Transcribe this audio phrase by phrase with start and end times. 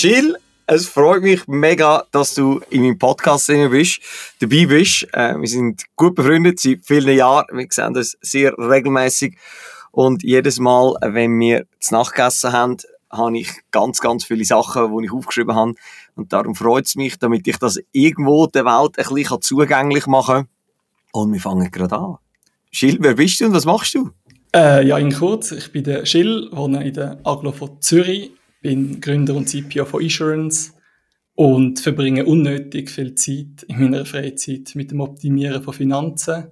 [0.00, 0.34] Gilles,
[0.66, 4.00] es freut mich mega, dass du in meinem Podcast bist,
[4.38, 5.06] dabei bist.
[5.12, 7.44] Äh, wir sind gut befreundet seit vielen Jahren.
[7.52, 9.36] Wir sehen uns sehr regelmäßig.
[9.90, 12.78] Und jedes Mal, wenn wir zu Nacht gegessen haben,
[13.10, 15.74] habe ich ganz, ganz viele Sachen, die ich aufgeschrieben habe.
[16.16, 20.34] Und darum freut es mich, damit ich das irgendwo der Welt ein bisschen zugänglich machen
[20.34, 20.48] kann.
[21.12, 22.16] Und wir fangen gerade an.
[22.70, 24.12] Gilles, wer bist du und was machst du?
[24.56, 29.00] Äh, ja, in kurz, ich bin der Gilles, wohne in der Aglo von Zürich bin
[29.00, 30.72] Gründer und CPO von Insurance
[31.34, 36.48] und verbringe unnötig viel Zeit in meiner Freizeit mit dem Optimieren von Finanzen.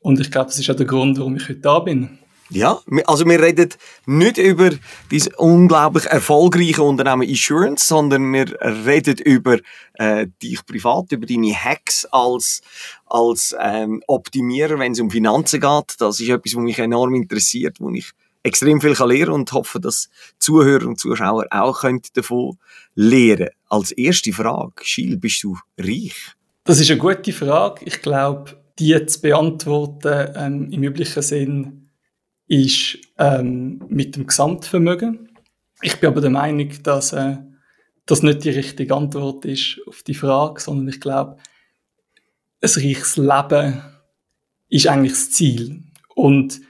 [0.00, 2.18] Und ich glaube, das ist auch der Grund, warum ich heute da bin.
[2.52, 3.72] Ja, also wir reden
[4.06, 4.70] nicht über
[5.10, 9.58] dieses unglaublich erfolgreiche Unternehmen Insurance, sondern wir reden über
[9.94, 12.60] äh, dich privat, über deine Hacks als,
[13.06, 16.00] als ähm, Optimierer, wenn es um Finanzen geht.
[16.00, 18.10] Das ist etwas, was mich enorm interessiert, wo ich
[18.42, 22.58] extrem viel lernen kann und hoffe, dass Zuhörer und Zuschauer auch davon
[22.94, 26.34] lernen Als erste Frage, Schiel, bist du reich?
[26.64, 27.84] Das ist eine gute Frage.
[27.84, 31.90] Ich glaube, die zu beantworten ähm, im üblichen Sinn
[32.46, 35.28] ist ähm, mit dem Gesamtvermögen.
[35.82, 37.36] Ich bin aber der Meinung, dass äh,
[38.06, 41.36] das nicht die richtige Antwort ist auf die Frage, sondern ich glaube,
[42.62, 43.82] ein reiches Leben
[44.68, 45.84] ist eigentlich das Ziel.
[46.14, 46.60] Und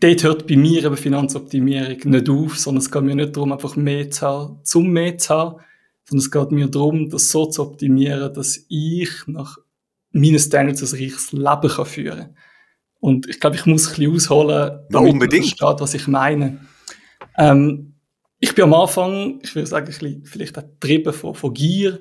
[0.00, 3.76] dort hört bei mir eben Finanzoptimierung nicht auf, sondern es geht mir nicht darum, einfach
[3.76, 5.60] mehr zu haben, zum mehr zu haben,
[6.04, 9.58] sondern es geht mir darum, das so zu optimieren, dass ich nach
[10.10, 12.36] meinen Standards ein reiches Leben kann führen kann.
[13.00, 15.46] Und ich glaube, ich muss ein bisschen ausholen, damit unbedingt.
[15.46, 16.58] versteht, was ich meine.
[17.36, 17.94] Ähm,
[18.40, 22.00] ich bin am Anfang, ich würde sagen, ein bisschen, vielleicht auch getrieben von, von Gier,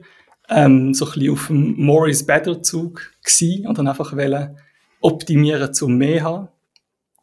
[0.50, 4.58] ähm, so ein bisschen auf dem More is Better Zug gewesen und dann einfach wollen
[5.02, 6.48] optimieren zum mehr haben.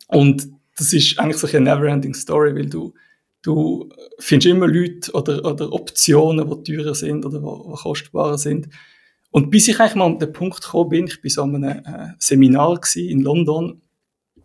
[0.08, 2.94] Und das ist eigentlich so eine never-ending Story, weil du,
[3.42, 8.68] du findest immer Leute oder, oder Optionen, die teurer sind oder die, die kostbarer sind.
[9.30, 11.84] Und bis ich eigentlich mal an den Punkt gekommen bin, ich war so an einem
[11.84, 13.80] äh, Seminar in London,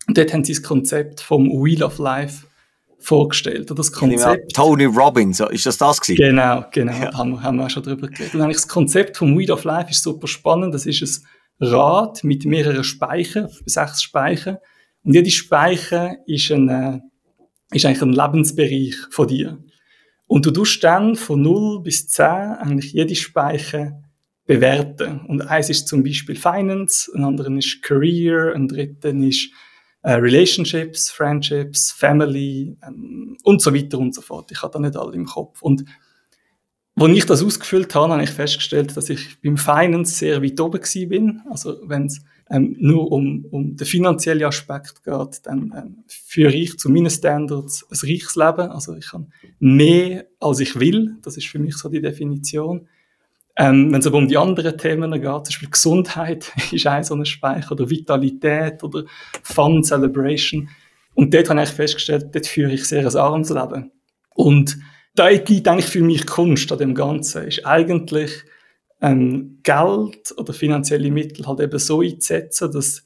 [0.07, 2.47] und dort haben sie das Konzept vom Wheel of Life
[2.97, 3.69] vorgestellt.
[3.69, 6.17] Und das Konzept, Tony Robbins, ist das das gewesen?
[6.17, 7.13] Genau, genau, ja.
[7.13, 8.33] haben, haben wir auch schon drüber geredet.
[8.33, 10.73] Und eigentlich das Konzept vom Wheel of Life ist super spannend.
[10.73, 11.23] Das ist
[11.59, 14.57] ein Rad mit mehreren Speichern, sechs Speichern.
[15.03, 16.99] Und jede Speicher ist, ein, äh,
[17.71, 19.63] ist eigentlich ein Lebensbereich von dir.
[20.27, 24.01] Und du tust dann von 0 bis 10 eigentlich jede Speicher
[24.45, 25.21] bewerten.
[25.27, 29.49] Und eins ist zum Beispiel Finance, ein anderer ist Career, ein dritter ist
[30.01, 34.51] äh, Relationships, Friendships, Family ähm, und so weiter und so fort.
[34.51, 35.61] Ich habe da nicht alle im Kopf.
[35.61, 35.85] Und
[36.95, 40.81] als ich das ausgefüllt habe, habe ich festgestellt, dass ich beim Finance sehr weit oben
[41.09, 41.41] bin.
[41.49, 46.77] Also wenn es ähm, nur um, um den finanziellen Aspekt geht, dann ähm, führe ich
[46.77, 48.71] zu meinen Standards ein reiches Leben.
[48.71, 51.17] Also ich kann mehr, als ich will.
[51.21, 52.87] Das ist für mich so die Definition.
[53.55, 57.13] Ähm, wenn es aber um die anderen Themen geht, zum Beispiel Gesundheit ist ein so
[57.13, 59.03] ein Speicher, oder Vitalität, oder
[59.43, 60.69] Fun, Celebration.
[61.13, 63.91] Und dort habe ich festgestellt, dort führe ich sehr ein armes Leben.
[64.33, 64.77] Und
[65.15, 67.43] da liegt eigentlich für mich Kunst an dem Ganzen.
[67.43, 68.31] Ist eigentlich
[69.01, 73.05] ähm, Geld oder finanzielle Mittel halt eben so einzusetzen, dass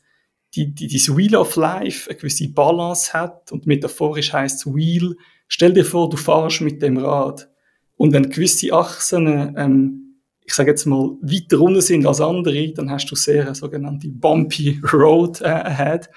[0.56, 3.52] die, die, dieses Wheel of Life eine gewisse Balance hat.
[3.52, 5.16] Und metaphorisch heißt Wheel,
[5.48, 7.50] stell dir vor, du fahrst mit dem Rad.
[7.96, 12.90] Und wenn gewisse Achsen, ähm, ich sage jetzt mal, weiter runter sind als andere, dann
[12.90, 16.10] hast du sehr eine sogenannte bumpy road äh, ahead.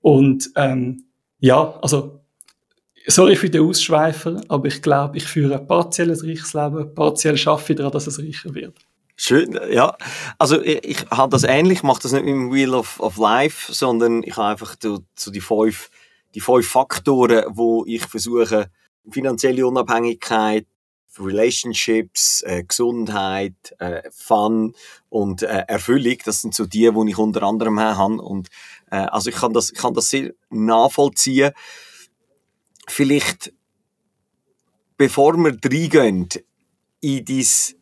[0.00, 1.04] Und ähm,
[1.38, 2.20] ja, also
[3.06, 7.72] sorry für den Ausschweifer, aber ich glaube, ich führe ein partielles reiches Leben, partiell schaffe
[7.72, 8.85] ich daran, dass es reicher wird.
[9.18, 9.96] Schön, ja.
[10.38, 13.72] Also ich, ich habe das ähnlich, mache das nicht mit dem Wheel of, of Life,
[13.72, 15.90] sondern ich habe einfach so, die fünf,
[16.34, 18.70] die fünf Faktoren, wo ich versuche,
[19.10, 20.66] finanzielle Unabhängigkeit,
[21.18, 24.74] Relationships, äh, Gesundheit, äh, Fun
[25.08, 28.20] und äh, Erfüllung, das sind so die, die ich unter anderem habe.
[28.20, 28.48] Und
[28.90, 31.52] äh, also ich kann das, ich kann das sehr nachvollziehen.
[32.86, 33.54] Vielleicht,
[34.98, 36.28] bevor wir reingehen
[37.00, 37.76] in dieses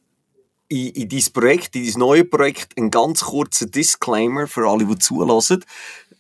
[0.69, 4.99] in, in dein Projekt, in dein neue Projekt, ein ganz kurzer Disclaimer für alle, die
[4.99, 5.65] zulassen.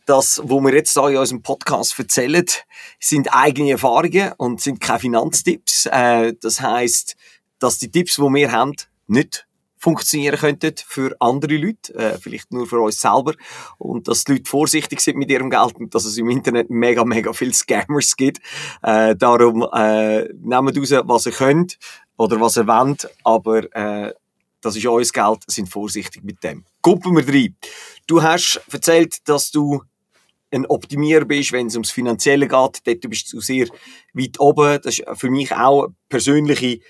[0.06, 2.44] Das, was wir jetzt hier in unserem Podcast erzählen,
[3.00, 5.86] sind eigene Erfahrungen und sind keine Finanztipps.
[5.86, 7.16] Äh, das heisst,
[7.58, 8.74] dass die Tipps, die wir haben,
[9.06, 9.46] nicht
[9.84, 13.34] funktionieren könnten für andere Leute, äh, vielleicht nur für uns selber
[13.76, 17.04] und dass die Leute vorsichtig sind mit ihrem Geld und dass es im Internet mega,
[17.04, 18.40] mega viele Scammers gibt.
[18.82, 21.78] Äh, darum äh, nehmt raus, was ihr könnt
[22.16, 24.14] oder was ihr wollt, aber äh,
[24.64, 26.64] das ist euer Geld, sind vorsichtig mit dem.
[26.82, 27.56] Gucken wir rein.
[28.06, 29.82] Du hast erzählt, dass du
[30.50, 32.80] ein Optimierer bist, wenn es ums Finanzielle geht.
[32.86, 33.66] Dort bist du sehr
[34.12, 34.80] weit oben.
[34.82, 36.80] Das ist für mich auch persönliche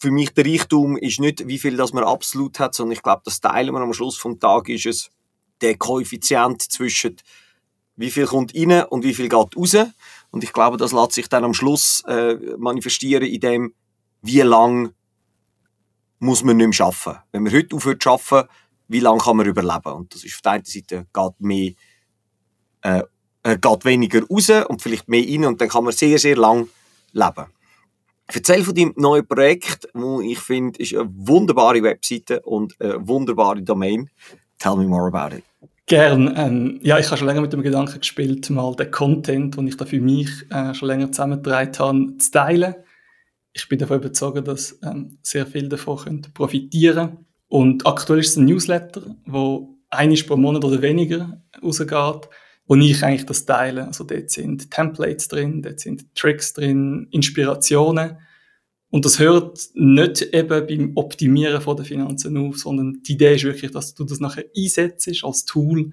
[0.00, 3.20] für mich der Reichtum ist nicht, wie viel das man absolut hat, sondern ich glaube,
[3.26, 5.10] das teilen wir am Schluss vom Tag ist es
[5.60, 7.16] der Koeffizient zwischen
[7.96, 9.76] wie viel kommt rein und wie viel geht raus.
[10.30, 13.74] Und ich glaube, das lässt sich dann am Schluss äh, manifestieren in dem,
[14.22, 14.94] wie lang
[16.20, 17.20] muss man nicht mehr arbeiten.
[17.32, 18.48] Wenn man heute aufhört zu arbeiten,
[18.88, 19.92] wie lange kann man überleben?
[19.92, 21.72] Und das ist auf der einen Seite geht mehr,
[22.82, 23.02] äh,
[23.42, 26.68] äh, geht weniger raus und vielleicht mehr rein und dann kann man sehr, sehr lang
[27.12, 27.46] leben.
[28.32, 33.62] Erzähl von deinem neuen Projekt, wo ich finde, ist eine wunderbare Webseite und eine wunderbare
[33.62, 34.08] Domain.
[34.58, 35.44] Tell me more about it.
[35.86, 36.32] Gern.
[36.36, 39.76] Ähm, ja, ich habe schon länger mit dem Gedanken gespielt, mal den Content, den ich
[39.76, 42.74] da für mich äh, schon länger zusammengetragen habe, zu teilen.
[43.52, 47.26] Ich bin davon überzeugt, dass ähm, sehr viele davon können profitieren.
[47.48, 52.28] Und aktuell ist es ein Newsletter, wo einiges pro Monat oder weniger rausgeht,
[52.66, 53.86] wo ich eigentlich das teile.
[53.86, 58.18] Also dort sind Templates drin, dort sind Tricks drin, Inspirationen.
[58.90, 63.44] Und das hört nicht eben beim Optimieren von der Finanzen auf, sondern die Idee ist
[63.44, 65.92] wirklich, dass du das nachher einsetzt als Tool,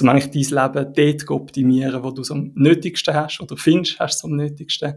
[0.00, 3.98] um eigentlich dein Leben dort zu optimieren, wo du es am nötigsten hast oder findest,
[3.98, 4.94] hast es am nötigsten.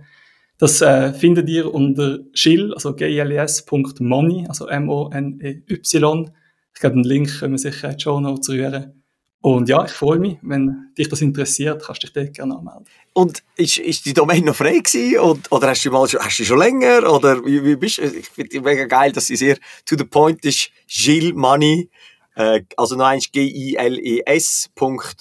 [0.60, 6.32] Das äh, findet ihr unter Schill, also gils.money, also M-O-N-E-Y.
[6.74, 9.00] Ich glaube, den Link können wir sicher in die Show rühren.
[9.42, 12.84] Und ja, ich freue mich, wenn dich das interessiert, kannst du dich dort gerne anmelden.
[13.14, 15.20] Und ist, ist die Domain noch frei gewesen?
[15.20, 17.10] Und, oder hast du, mal, hast du schon länger?
[17.10, 18.02] Oder wie, wie bist du?
[18.04, 19.56] Ich finde mega geil, dass sie sehr
[19.86, 20.72] to the point ist.
[20.88, 21.90] Gilles Money.
[22.36, 24.72] Äh, also noch eins G-I-L-E-S.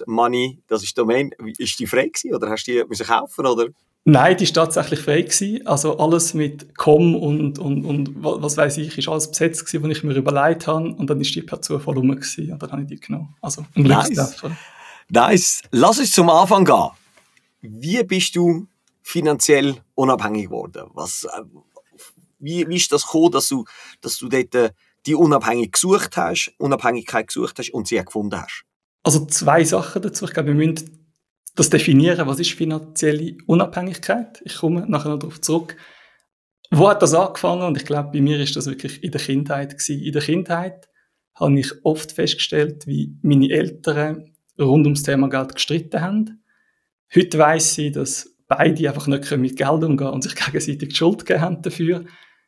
[0.06, 0.58] Money.
[0.66, 1.30] Das ist die Domain.
[1.56, 2.34] Ist die frei gewesen?
[2.34, 3.46] Oder hast du die müssen kaufen?
[3.46, 3.68] Oder?
[4.04, 5.66] Nein, die ist tatsächlich frei gewesen.
[5.66, 9.98] Also alles mit Com und, und, und was weiß ich, ist alles besetzt gewesen, was
[9.98, 10.94] ich mir überlegt habe.
[10.94, 12.52] Und dann ist die per Zufall rum gewesen.
[12.52, 13.36] Und dann habe ich die genommen.
[13.42, 14.48] Also ein Glückstreffer.
[14.48, 14.58] Nice.
[15.10, 15.62] nice.
[15.72, 16.90] Lass uns zum Anfang gehen.
[17.60, 18.66] Wie bist du
[19.02, 20.90] finanziell unabhängig geworden?
[20.94, 21.42] Was, äh,
[22.38, 23.64] wie, wie ist das gekommen, dass du,
[24.00, 24.70] dass du dort äh,
[25.06, 28.64] die Unabhängigkeit gesucht hast, Unabhängigkeit gesucht hast und sie gefunden hast?
[29.02, 30.24] Also zwei Sachen dazu.
[30.24, 31.07] Ich glaube, wir müssen
[31.58, 34.40] das definieren, was ist finanzielle Unabhängigkeit.
[34.44, 35.76] Ich komme nachher noch darauf zurück.
[36.70, 37.62] Wo hat das angefangen?
[37.62, 40.02] Und ich glaube, bei mir ist das wirklich in der Kindheit gewesen.
[40.02, 40.88] In der Kindheit
[41.34, 46.44] habe ich oft festgestellt, wie meine Eltern rund ums Thema Geld gestritten haben.
[47.12, 51.26] Heute weiß ich, dass beide einfach nicht mit Geld umgehen und sich gegenseitig die Schuld
[51.26, 52.04] gegeben haben dafür.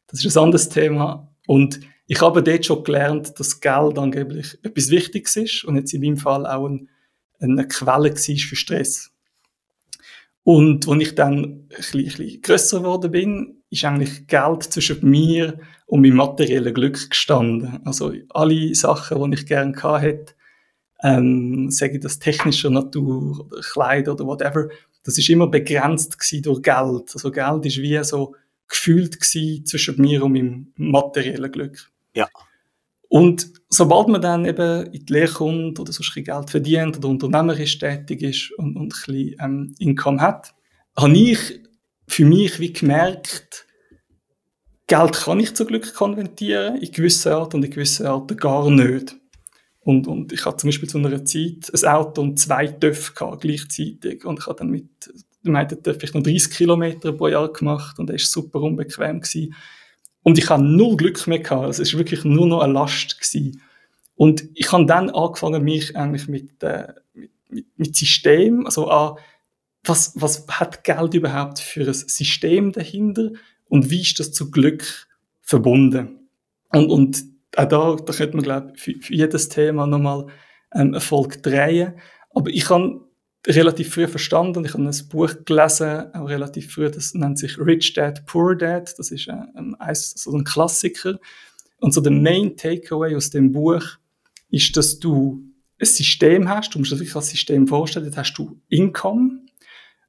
[0.07, 1.33] Das ist ein anderes Thema.
[1.49, 6.01] Und ich habe dort schon gelernt, dass Geld angeblich etwas Wichtiges ist und jetzt in
[6.01, 6.89] meinem Fall auch ein
[7.41, 9.11] eine Quelle war für Stress.
[10.43, 16.03] Und als ich dann ein bisschen, grösser geworden bin, ist eigentlich Geld zwischen mir und
[16.03, 17.81] meinem materiellen Glück gestanden.
[17.85, 20.35] Also alle Sachen, die ich gerne hatte,
[21.03, 24.69] ähm, sage ich das technischer Natur oder Kleider oder whatever,
[25.03, 27.11] das ist immer begrenzt durch Geld.
[27.13, 28.35] Also Geld ist wie so
[28.69, 31.91] gefühlt zwischen mir und meinem materiellen Glück.
[32.15, 32.29] Ja.
[33.11, 37.09] Und sobald man dann eben in die Lehre kommt oder so ein Geld verdient oder
[37.09, 40.55] unternehmerisch tätig ist und, und ein bisschen ähm, Income hat,
[40.97, 41.61] habe ich
[42.07, 43.67] für mich wie gemerkt,
[44.87, 49.17] Geld kann ich zum Glück konvertieren, in gewissen Art und in gewissen Art gar nicht.
[49.81, 54.25] Und, und ich hatte zum Beispiel zu einer Zeit ein Auto und zwei TÜV gleichzeitig
[54.25, 54.89] und ich habe dann mit
[55.43, 59.21] TÜV ich noch 30 Kilometer pro Jahr gemacht und das war super unbequem.
[59.21, 59.53] Gewesen.
[60.23, 61.79] Und ich habe null Glück mehr gehabt.
[61.79, 63.19] Es war wirklich nur noch eine Last.
[63.19, 63.63] Gewesen.
[64.15, 69.17] Und ich habe dann angefangen, mich eigentlich mit, äh, mit, mit, mit System, also an,
[69.85, 73.31] was, was hat Geld überhaupt für ein System dahinter
[73.69, 75.09] und wie ist das zu Glück
[75.41, 76.29] verbunden?
[76.71, 77.25] Und, und
[77.57, 80.27] auch da, da könnte man, glaube ich, für, für jedes Thema nochmal
[80.75, 81.95] ähm, Erfolg drehen.
[82.35, 83.10] Aber ich habe
[83.47, 84.65] relativ früh verstanden.
[84.65, 88.99] Ich habe ein Buch gelesen, auch relativ früh, das nennt sich Rich Dad, Poor Dad.
[88.99, 91.19] Das ist ein, ein, so ein Klassiker.
[91.79, 93.83] Und so der Main Takeaway aus dem Buch
[94.51, 95.43] ist, dass du
[95.81, 99.41] ein System hast, du musst dir wirklich ein System vorstellen, jetzt hast du Income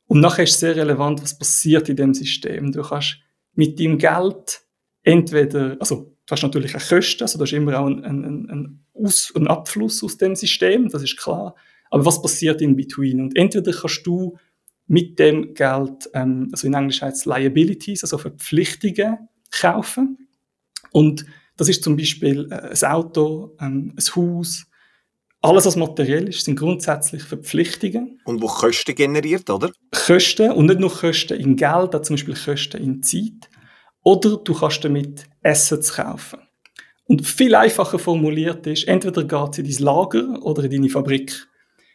[0.07, 2.73] und nachher ist sehr relevant, was passiert in dem System.
[2.73, 3.19] Du kannst
[3.53, 4.61] mit deinem Geld
[5.03, 8.85] entweder, also du hast natürlich auch Kosten, also du hast immer auch einen, einen, einen,
[8.93, 11.55] Aus-, einen Abfluss aus dem System, das ist klar.
[11.91, 13.21] Aber was passiert in between?
[13.21, 14.37] Und entweder kannst du
[14.87, 20.27] mit dem Geld, ähm, also in Englisch heißt es Liabilities, also Verpflichtungen kaufen.
[20.91, 21.25] Und
[21.57, 24.65] das ist zum Beispiel äh, ein Auto, ähm, ein Haus,
[25.43, 28.19] alles, was materiell ist, sind grundsätzlich Verpflichtungen.
[28.25, 29.71] Und wo Kosten generiert, oder?
[29.91, 33.49] Kosten und nicht nur Kosten in Geld, auch zum Beispiel Kosten in Zeit.
[34.03, 36.39] Oder du kannst damit Assets kaufen.
[37.05, 41.47] Und viel einfacher formuliert ist, entweder geht es in dein Lager oder in deine Fabrik.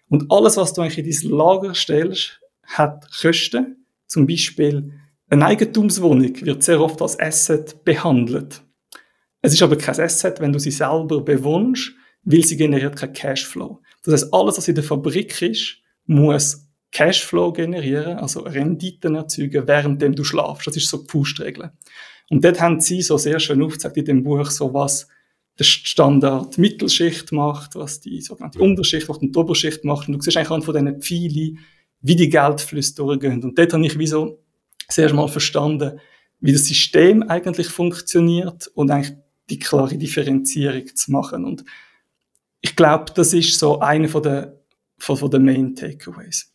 [0.09, 3.87] Und alles, was du eigentlich in dein Lager stellst, hat Kosten.
[4.07, 4.93] Zum Beispiel
[5.29, 8.63] eine Eigentumswohnung wird sehr oft als Asset behandelt.
[9.43, 13.81] Es ist aber kein Asset, wenn du sie selber bewohnst, weil sie generiert kein Cashflow.
[14.05, 20.03] Das heißt, alles, was in der Fabrik ist, muss Cashflow generieren, also Renditen erzeugen, während
[20.03, 20.67] du schlafst.
[20.67, 21.73] Das ist so die Faustregel.
[22.31, 25.09] Und dort haben sie so sehr schön aufgezeigt in dem Buch, so was
[25.59, 30.09] der Standard Mittelschicht macht, was die sogenannte Unterschicht macht und die Oberschicht macht.
[30.09, 31.59] Und du siehst eigentlich an von diesen Pfeilen,
[32.03, 33.43] wie die Geldflüsse durchgehen.
[33.43, 34.43] Und dort habe ich wie so
[34.89, 35.99] sehr mal verstanden,
[36.41, 39.17] wie das System eigentlich funktioniert und eigentlich
[39.49, 41.45] die klare Differenzierung zu machen.
[41.45, 41.65] Und
[42.61, 44.61] ich glaube, das ist so einer von der,
[44.99, 46.53] von, von der Main Takeaways.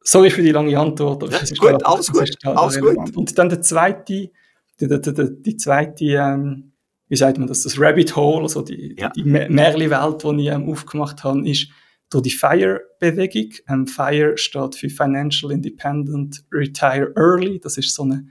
[0.00, 1.22] Sorry für die lange Antwort.
[1.22, 3.16] Aber das ist gut, klar, alles gut, alles gut.
[3.16, 4.30] Und dann der zweite,
[4.80, 6.72] die, die, die, die zweite, ähm,
[7.08, 9.10] wie sagt man das, das Rabbit Hole, also die, ja.
[9.10, 11.68] die, die Märli-Welt, die ich ähm, aufgemacht habe, ist
[12.10, 13.52] durch die FIRE-Bewegung.
[13.68, 17.60] Ähm, FIRE steht für Financial Independent Retire Early.
[17.60, 18.26] Das ist so eine,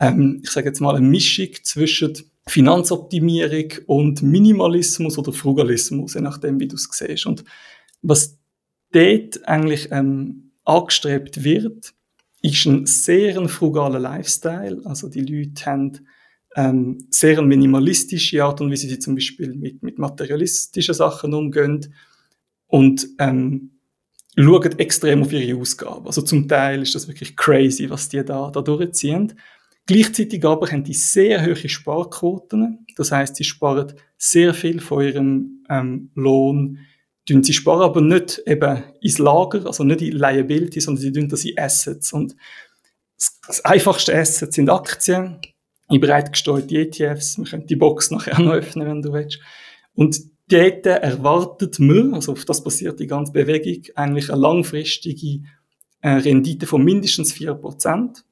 [0.00, 2.14] ähm, ich sage jetzt mal, eine Mischung zwischen
[2.46, 7.26] Finanzoptimierung und Minimalismus oder Frugalismus, je nachdem, wie du es siehst.
[7.26, 7.44] Und
[8.00, 8.38] was
[8.92, 11.92] dort eigentlich ähm, angestrebt wird,
[12.40, 14.80] ist ein sehr frugaler Lifestyle.
[14.84, 16.06] Also die Leute haben
[16.58, 21.94] ähm, sehr minimalistische Art und wie sie zum Beispiel mit, mit materialistischen Sachen umgehen
[22.66, 23.78] und ähm,
[24.36, 26.04] schauen extrem auf ihre Ausgaben.
[26.06, 29.34] Also zum Teil ist das wirklich crazy, was die da, da durchziehen.
[29.86, 32.84] Gleichzeitig aber haben die sehr hohe Sparquoten.
[32.96, 36.80] Das heißt, sie sparen sehr viel von ihrem ähm, Lohn.
[37.28, 41.44] Sie sparen aber nicht eben ins Lager, also nicht in Liability, sondern sie tun das
[41.44, 42.12] in Assets.
[42.12, 42.34] Und
[43.46, 45.38] das einfachste Asset sind Aktien,
[45.88, 47.38] in bereitgestellte ETFs.
[47.38, 49.40] Wir können die Box nachher noch öffnen, wenn du willst.
[49.94, 50.18] Und
[50.48, 55.44] dort erwartet man, also auf das basiert die ganze Bewegung, eigentlich eine langfristige
[56.00, 58.22] äh, Rendite von mindestens 4%.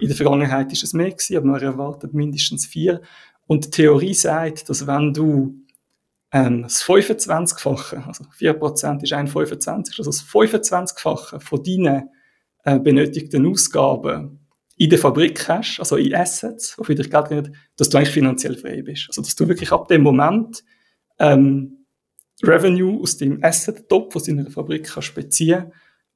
[0.00, 3.00] In der Vergangenheit ist es mehr gewesen, aber man erwartet mindestens vier.
[3.46, 5.56] Und die Theorie sagt, dass wenn du
[6.30, 12.10] ähm, das 25-fache, also 4% ist ein 25, also das 25-fache von deinen
[12.64, 14.38] äh, benötigten Ausgaben
[14.78, 18.56] in der Fabrik hast, also in Assets, wofür dich Geld generiert, dass du eigentlich finanziell
[18.56, 19.06] frei bist.
[19.08, 20.62] Also dass du wirklich ab dem Moment
[21.18, 21.84] ähm,
[22.42, 25.72] Revenue aus dem Asset-Top aus deiner Fabrik kannst beziehen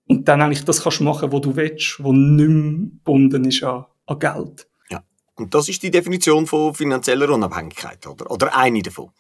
[0.07, 3.85] und dann eigentlich das kannst machen, was du willst, wo nicht mehr gebunden ist an,
[4.07, 4.69] an Geld.
[4.91, 5.03] Ja,
[5.35, 8.31] und das ist die Definition von finanzieller Unabhängigkeit, oder?
[8.31, 9.11] Oder eine davon?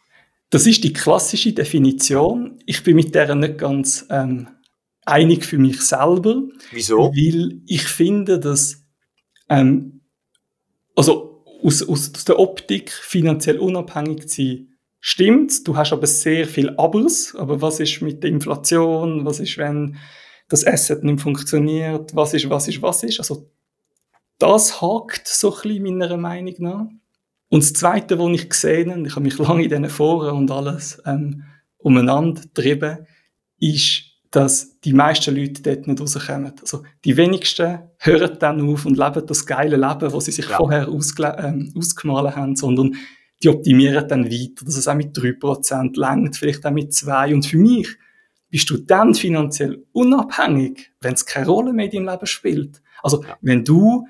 [0.51, 2.63] Das ist die klassische Definition.
[2.67, 4.49] Ich bin mit der nicht ganz ähm,
[5.05, 6.43] einig für mich selber.
[6.71, 7.11] Wieso?
[7.11, 8.82] Weil ich finde, dass
[9.53, 10.01] ähm,
[10.97, 14.69] also aus, aus, aus der Optik finanziell unabhängig zu sein,
[15.01, 15.67] stimmt.
[15.67, 17.35] Du hast aber sehr viel Abers.
[17.37, 19.25] Aber was ist mit der Inflation?
[19.25, 19.97] Was ist, wenn
[20.49, 23.19] das Asset nicht funktioniert, was ist, was ist, was ist.
[23.19, 23.51] Also
[24.39, 26.87] das hakt so ein bisschen meiner Meinung nach.
[27.49, 30.51] Und das Zweite, was ich gesehen habe, ich habe mich lange in diesen Foren und
[30.51, 31.45] alles ähm,
[31.79, 33.07] umeinander getrieben,
[33.59, 36.55] ist, dass die meisten Leute dort nicht rauskommen.
[36.61, 40.57] Also die wenigsten hören dann auf und leben das geile Leben, das sie sich ja.
[40.57, 42.97] vorher ähm, ausgemalt haben, sondern
[43.43, 47.35] die optimieren dann weiter, dass es auch mit 3% längt, vielleicht auch mit 2%.
[47.35, 47.89] Und für mich
[48.49, 52.83] bist du dann finanziell unabhängig, wenn es keine Rolle mehr in deinem Leben spielt.
[53.03, 53.37] Also, ja.
[53.43, 54.07] wenn du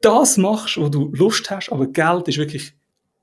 [0.00, 2.74] das machst, wo du Lust hast, aber Geld ist wirklich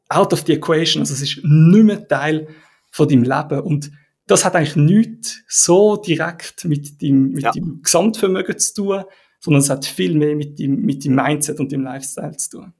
[0.09, 2.47] out of the equation, also es ist nicht mehr Teil
[2.91, 3.91] von deinem Leben und
[4.27, 7.51] das hat eigentlich nichts so direkt mit dem, mit ja.
[7.51, 9.03] dem Gesamtvermögen zu tun,
[9.39, 12.73] sondern es hat viel mehr mit dem, mit dem Mindset und dem Lifestyle zu tun.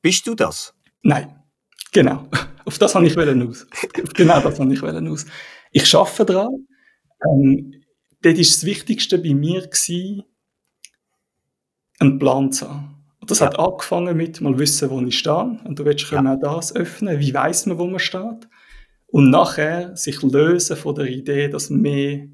[0.00, 0.74] Bist du das?
[1.02, 1.34] Nein.
[1.92, 2.28] Genau.
[2.64, 3.66] Auf das habe ich aus.
[4.14, 5.26] genau das habe ich aus.
[5.70, 6.66] Ich arbeite daran.
[7.28, 7.82] Ähm,
[8.22, 10.22] dort war das Wichtigste bei mir, gewesen,
[11.98, 13.04] einen Plan zu haben.
[13.20, 13.46] Und das ja.
[13.46, 15.60] hat angefangen mit mal wissen, wo ich stehe.
[15.64, 16.20] Und du willst, ja.
[16.20, 17.20] auch das öffnen.
[17.20, 18.48] Wie weiß man, wo man steht?
[19.14, 22.26] Und nachher sich lösen von der Idee, dass mehr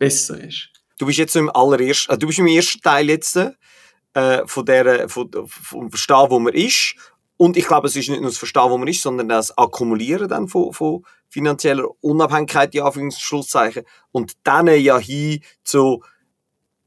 [0.00, 0.70] besser ist.
[0.98, 5.08] Du bist jetzt im allerersten, äh, du bist im ersten Teil jetzt äh, von der,
[5.08, 6.96] von, vom Verstehen, wo man ist.
[7.36, 10.28] Und ich glaube, es ist nicht nur das Verstehen, wo man ist, sondern das Akkumulieren
[10.28, 16.02] dann von, von finanzieller Unabhängigkeit, die Anführungszeichen, und dann ja hin zu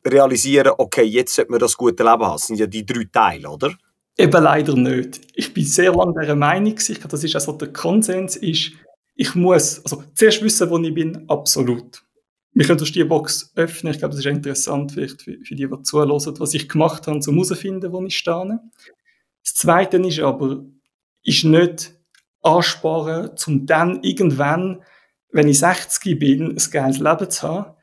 [0.05, 2.33] realisieren, okay, jetzt sollte man das gute Leben haben.
[2.33, 3.73] Das sind ja die drei Teile, oder?
[4.17, 5.21] Eben leider nicht.
[5.35, 8.73] Ich bin sehr lange dieser Meinung, ich glaube, das ist also der Konsens, ist,
[9.17, 12.03] ich muss, also zuerst wissen, wo ich bin, absolut.
[12.53, 15.83] Wir können die Box öffnen, ich glaube, das ist interessant vielleicht für, für die, die
[15.83, 18.59] zuhören, was ich gemacht habe, um herauszufinden, wo ich stehe.
[19.43, 20.65] Das Zweite ist aber,
[21.23, 21.93] ist nicht
[22.41, 24.83] ansparen, um dann irgendwann,
[25.31, 27.73] wenn ich 60 bin, ein geiles Leben zu haben.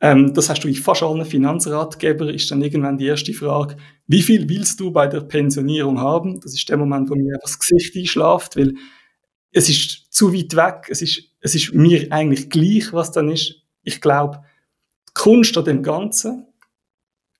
[0.00, 3.76] Ähm, das hast du in fast allen Finanzratgebern, ist dann irgendwann die erste Frage,
[4.06, 6.40] wie viel willst du bei der Pensionierung haben?
[6.40, 8.74] Das ist der Moment, wo mir das Gesicht einschlaft, weil
[9.56, 13.54] es ist zu weit weg, es ist, es ist mir eigentlich gleich, was dann ist.
[13.82, 14.44] Ich glaube,
[15.08, 16.46] die Kunst an dem Ganzen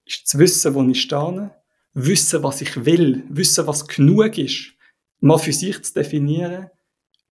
[0.06, 1.54] ist zu wissen, wo ich stehe,
[1.92, 4.72] wissen, was ich will, wissen, was genug ist,
[5.20, 6.70] mal für sich zu definieren,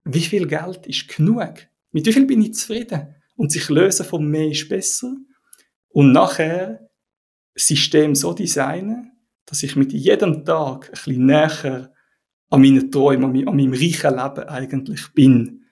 [0.04, 3.16] wie viel Geld ist genug, mit wie viel bin ich zufrieden?
[3.38, 5.16] Und sich lösen von mehr ist besser.
[5.90, 6.90] Und nachher
[7.56, 9.13] System so designen,
[9.46, 11.93] dass ich mit jedem Tag ein bisschen näher
[12.54, 15.64] an meinen Träumen, an, an meinem reichen Leben eigentlich bin.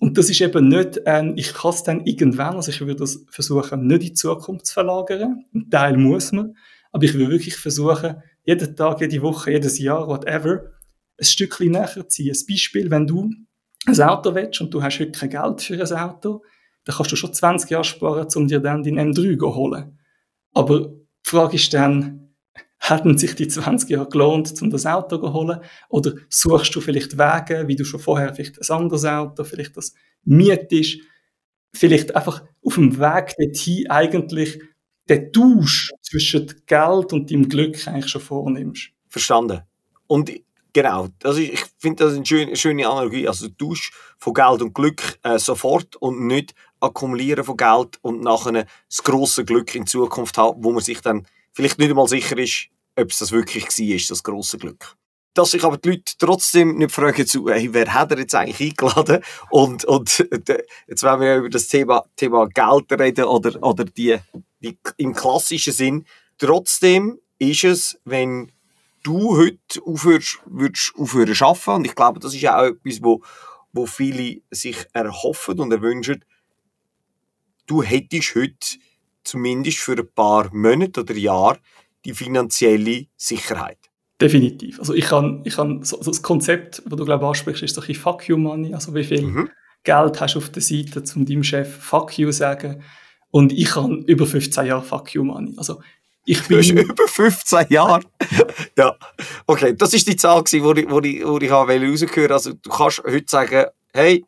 [0.00, 3.24] Und das ist eben nicht, ein, ich kann es dann irgendwann, also ich würde das
[3.30, 5.44] versuchen, nicht in die Zukunft zu verlagern.
[5.54, 6.56] Ein Teil muss man.
[6.90, 10.72] Aber ich will wirklich versuchen, jeden Tag, jede Woche, jedes Jahr, whatever,
[11.18, 12.34] ein Stückchen näher zu ziehen.
[12.34, 13.30] Ein Beispiel, wenn du
[13.86, 16.42] ein Auto willst und du hast heute kein Geld für ein Auto,
[16.84, 20.00] dann kannst du schon 20 Jahre sparen, um dir dann den M3 zu holen.
[20.52, 22.23] Aber die Frage ist dann,
[22.88, 25.60] hätten sich die 20 Jahre gelohnt, um das Auto zu holen?
[25.88, 29.94] Oder suchst du vielleicht Wege, wie du schon vorher vielleicht ein anderes Auto, vielleicht das
[30.24, 31.00] mietest,
[31.72, 34.60] vielleicht einfach auf dem Weg dorthin eigentlich
[35.08, 38.90] den Tausch zwischen Geld und dem Glück eigentlich schon vornimmst.
[39.08, 39.62] Verstanden.
[40.06, 40.30] Und
[40.72, 43.26] genau, also ich finde das eine schöne, schöne Analogie.
[43.28, 48.66] Also Tausch von Geld und Glück äh, sofort und nicht akkumulieren von Geld und nachher
[48.88, 52.68] das große Glück in Zukunft haben, wo man sich dann vielleicht nicht einmal sicher ist,
[52.96, 54.96] ob es das wirklich war, das große Glück.
[55.34, 58.70] Dass sich aber die Leute trotzdem nicht fragen zu, hey, wer hat er jetzt eigentlich
[58.70, 59.22] eingeladen?
[59.50, 60.28] Und, und
[60.86, 64.16] jetzt werden wir über das Thema, Thema Geld reden oder, oder die,
[64.60, 66.06] die im klassischen Sinn.
[66.38, 68.52] Trotzdem ist es, wenn
[69.02, 73.22] du heute aufhörst, würdest aufhören zu arbeiten, und ich glaube, das ist auch etwas, wo,
[73.72, 76.24] wo viele sich erhoffen und erwünschen,
[77.66, 78.78] du hättest heute
[79.24, 81.58] zumindest für ein paar Monate oder Jahre
[82.04, 83.78] die finanzielle Sicherheit.
[84.20, 84.78] Definitiv.
[84.78, 87.82] Also ich kann, ich kann so, so das Konzept, das du glaube ansprichst, ist so
[87.82, 88.72] ein Fuck you Money.
[88.72, 89.50] Also wie viel mhm.
[89.82, 92.82] Geld hast du auf der Seite, um deinem Chef Fuck you sagen.
[93.30, 95.54] Und ich kann über 15 Jahre Fuck you Money.
[95.56, 95.80] Also
[96.26, 98.02] ich bin über 15 Jahre.
[98.78, 98.96] ja,
[99.46, 102.70] okay, das ist die Zahl, die wo ich, wo ich, wo ich rausgehört Also du
[102.70, 104.24] kannst heute sagen, hey,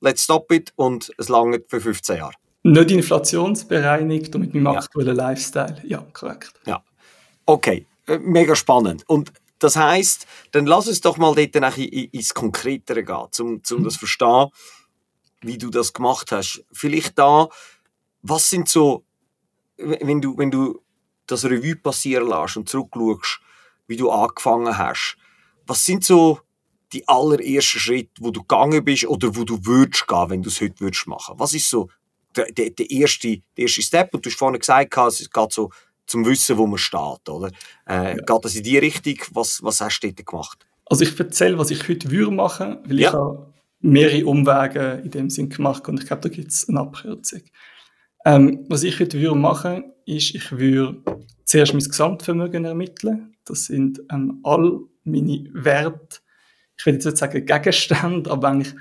[0.00, 2.32] let's stop it und es langt für 15 Jahre.
[2.62, 4.80] Nicht inflationsbereinigt und mit meinem ja.
[4.80, 5.76] aktuellen Lifestyle.
[5.84, 6.52] Ja, korrekt.
[6.66, 6.82] Ja.
[7.46, 9.04] Okay, äh, mega spannend.
[9.08, 13.94] Und das heißt, dann lass uns doch mal dort ins Konkretere gehen, um, um das
[13.94, 14.48] zu verstehen,
[15.40, 16.64] wie du das gemacht hast.
[16.72, 17.48] Vielleicht da,
[18.22, 19.04] was sind so,
[19.78, 20.82] wenn du, wenn du
[21.26, 23.40] das Revue passieren lässt und zurückschaust,
[23.86, 25.16] wie du angefangen hast,
[25.66, 26.40] was sind so
[26.92, 30.60] die allerersten Schritte, wo du gegangen bist oder wo du würdest gehen, wenn du es
[30.60, 31.34] heute würdest machen?
[31.38, 31.88] Was ist so
[32.36, 34.14] der, der, der, erste, der erste Step?
[34.14, 35.70] Und du hast vorhin gesagt, es geht so
[36.06, 37.50] zum Wissen, wo man steht, oder?
[37.88, 38.14] Äh, ja.
[38.14, 39.16] Geht das in die Richtung?
[39.32, 40.66] Was, was hast du dort gemacht?
[40.86, 43.08] Also ich erzähle, was ich heute würde machen, weil ja.
[43.08, 46.80] ich habe mehrere Umwege in dem Sinn gemacht und ich glaube, da gibt es eine
[46.80, 47.42] Abkürzung.
[48.24, 51.02] Ähm, was ich heute würde machen, ist, ich würde
[51.44, 53.36] zuerst mein Gesamtvermögen ermitteln.
[53.44, 56.18] Das sind ähm, all meine Werte,
[56.78, 58.74] ich will jetzt nicht sagen Gegenstände, aber eigentlich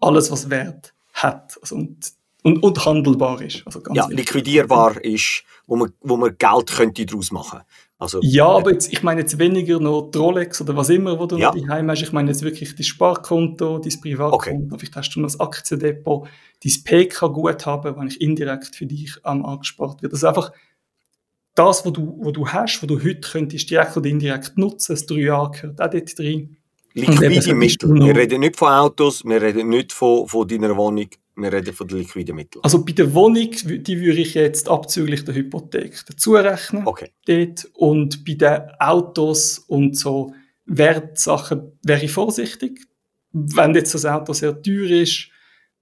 [0.00, 1.58] alles, was Wert hat.
[1.60, 2.12] Also, und
[2.42, 3.62] und, und handelbar ist.
[3.66, 7.60] Also ja, liquidierbar ist, wo man, wo man Geld könnte daraus machen
[8.00, 11.26] also, Ja, aber jetzt, ich meine jetzt weniger noch die Rolex oder was immer, wo
[11.26, 11.52] du ja.
[11.52, 12.00] noch daheim hast.
[12.00, 14.78] Ich meine jetzt wirklich das Sparkonto, dein Privatkonto, okay.
[14.78, 16.26] vielleicht hast du noch das Aktiendepot,
[16.64, 20.14] dein PK-Guthaben, wenn ich indirekt für dich ähm, angespart wird.
[20.14, 20.50] Also einfach
[21.54, 25.04] das, was du, was du hast, was du heute könntest direkt oder indirekt nutzen, das
[25.04, 26.56] drei Jahre gehört auch dort drin.
[26.94, 27.94] Liquide Mittel.
[27.94, 31.88] Wir reden nicht von Autos, wir reden nicht von, von deiner Wohnung, wir reden von
[31.88, 32.62] den liquiden Mitteln.
[32.62, 36.86] Also bei der Wohnung, die würde ich jetzt abzüglich der Hypothek dazu rechnen.
[36.86, 37.10] Okay.
[37.26, 37.68] Dort.
[37.74, 40.34] Und bei den Autos und so
[40.66, 42.86] Wertsachen wäre ich vorsichtig.
[43.32, 45.28] Wenn jetzt das Auto sehr teuer ist,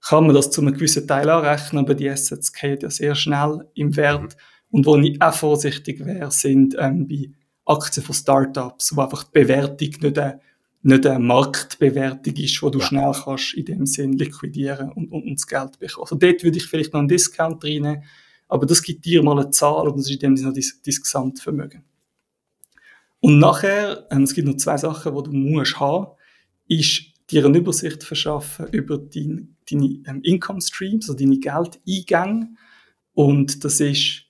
[0.07, 3.67] kann man das zu einem gewissen Teil anrechnen, aber die Assets gehen ja sehr schnell
[3.73, 4.21] im Wert.
[4.21, 4.29] Mhm.
[4.71, 7.31] Und wo ich auch vorsichtig wäre, sind ähm, bei
[7.65, 10.39] Aktien von Startups, wo einfach die Bewertung nicht eine
[10.81, 12.85] nicht eine Marktbewertung ist, wo du ja.
[12.85, 16.03] schnell kannst in dem Sinn liquidieren und, und, und das Geld bekommen.
[16.03, 18.03] Also dort würde ich vielleicht noch einen Discount reinnehmen,
[18.47, 20.95] aber das gibt dir mal eine Zahl und das ist in dem Sinne dein, dein
[20.95, 21.83] Gesamtvermögen.
[23.19, 26.07] Und nachher, ähm, es gibt noch zwei Sachen, die du musst haben,
[26.67, 32.55] ist dir eine Übersicht verschaffen über dein, deine ähm, Income Streams, also deine Geldeingänge.
[33.13, 34.23] Und das ist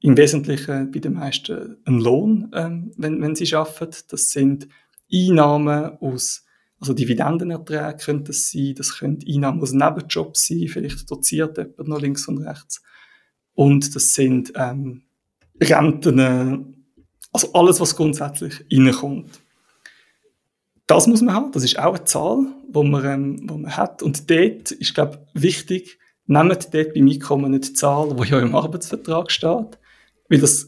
[0.00, 3.98] im Wesentlichen bei den meisten ein Lohn, ähm, wenn, wenn sie arbeiten.
[4.08, 4.66] Das sind
[5.12, 6.44] Einnahmen aus,
[6.78, 12.00] also Dividendenerträge könnte das sein, das könnte Einnahmen aus Nebenjobs sein, vielleicht doziert jemand noch
[12.00, 12.82] links und rechts.
[13.54, 15.02] Und das sind ähm,
[15.60, 16.86] Renten,
[17.32, 19.40] also alles, was grundsätzlich reinkommt.
[20.86, 21.52] das muss man haben.
[21.52, 24.02] Das ist auch eine Zahl, die man, ähm, wo man hat.
[24.02, 28.40] Und dort ist, glaube ich, wichtig, nehmt dort beim Einkommen nicht die Zahl, die ja
[28.40, 29.78] im Arbeitsvertrag steht,
[30.28, 30.66] weil das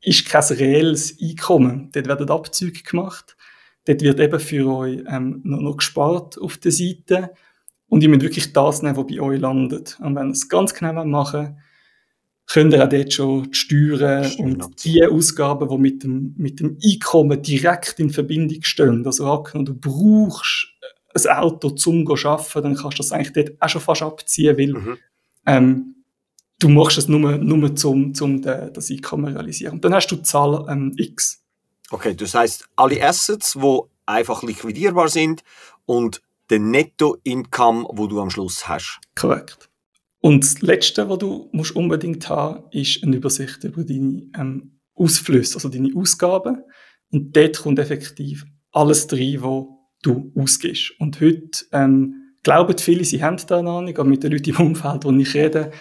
[0.00, 1.90] ist kein reelles Einkommen.
[1.92, 3.36] Dort werden Abzüge gemacht.
[3.84, 7.30] Dort wird eben für euch ähm, noch, noch gespart auf der Seite.
[7.88, 9.98] Und ihr müsst wirklich das nehmen, was bei euch landet.
[10.00, 11.56] Und wenn ihr es ganz genau machen
[12.46, 16.76] könnt ihr auch dort schon die Steuern und die Ausgaben, die mit dem, mit dem
[16.84, 19.06] Einkommen direkt in Verbindung stehen.
[19.06, 20.68] Also angenommen, du brauchst
[21.14, 24.58] ein Auto zum zu arbeiten, dann kannst du das eigentlich dort auch schon fast abziehen,
[24.58, 24.98] weil mhm.
[25.46, 25.94] ähm,
[26.58, 29.74] du machst es nur, nur zum, zum das Einkommen realisieren.
[29.74, 31.41] Und dann hast du die Zahl ähm, X.
[31.92, 35.42] Okay, das heißt alle Assets, die einfach liquidierbar sind
[35.84, 38.98] und den Netto-Income, wo du am Schluss hast.
[39.14, 39.68] Korrekt.
[40.20, 45.56] Und das Letzte, was du musst unbedingt haben ist eine Übersicht über deine ähm, Ausflüsse,
[45.56, 46.62] also deine Ausgaben.
[47.10, 49.64] Und dort kommt effektiv alles drin, was
[50.02, 50.92] du ausgibst.
[50.98, 54.66] Und heute ähm, glauben viele, sie haben da eine Ahnung, aber mit den Leuten im
[54.68, 55.72] Umfeld, wo ich rede,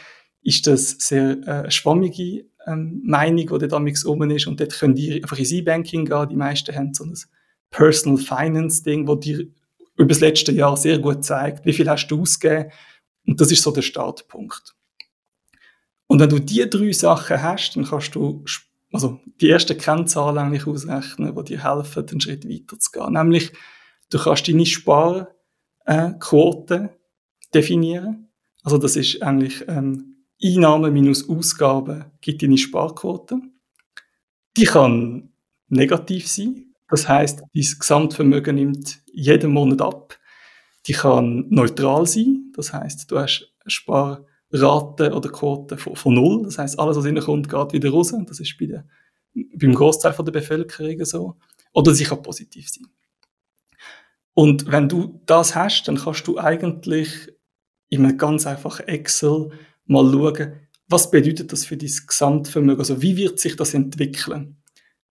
[0.44, 4.48] ist das sehr äh, schwammige ähm, Meinung, die da oben ist.
[4.48, 6.30] Und dort könnt ihr einfach ins E-Banking gehen.
[6.30, 7.14] Die meisten haben so ein
[7.70, 9.48] Personal Finance Ding, wo dir
[9.96, 12.72] über das letzte Jahr sehr gut zeigt, wie viel hast du ausgegeben
[13.26, 14.76] und das ist so der Startpunkt.
[16.08, 18.44] Und wenn du diese drei Sachen hast, dann kannst du
[18.92, 23.14] also die ersten Kennzahlen eigentlich ausrechnen, die dir helfen, einen Schritt weiter zu gehen.
[23.14, 23.54] Nämlich,
[24.10, 25.30] du kannst deine Sparquote
[27.54, 28.28] definieren.
[28.64, 30.11] Also das ist eigentlich ähm,
[30.44, 33.40] Einnahmen minus Ausgaben gibt deine Sparquote.
[34.58, 35.32] Die kann
[35.70, 36.74] negativ sein.
[36.90, 40.18] Das heißt, dein Gesamtvermögen nimmt jeden Monat ab.
[40.88, 46.44] Die kann neutral sein, das heißt, du hast eine Sparrate oder Quote von, von null,
[46.44, 48.14] das heißt, alles, was reinkommt, geht wieder raus.
[48.26, 48.86] Das ist bei der,
[49.34, 51.36] beim Großteil der Bevölkerung so.
[51.74, 52.88] Oder sie kann positiv sein.
[54.34, 57.32] Und wenn du das hast, dann kannst du eigentlich
[57.90, 59.52] in einem ganz einfachen Excel
[59.92, 60.54] mal schauen,
[60.88, 62.80] was bedeutet das für dein Gesamtvermögen?
[62.80, 64.58] Also wie wird sich das entwickeln?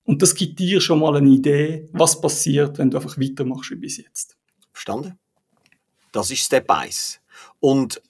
[0.04, 3.76] Und das gibt dir schon mal eine Idee, was passiert, wenn du einfach weitermachst wie
[3.76, 4.36] bis jetzt.
[4.72, 5.18] Verstanden?
[6.12, 7.20] Das ist Step 1.
[7.60, 8.02] Und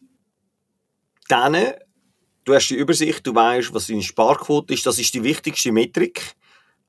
[1.29, 1.55] dann,
[2.45, 4.87] du hast die Übersicht, du weißt, was deine Sparquote ist.
[4.87, 6.35] Das ist die wichtigste Metrik,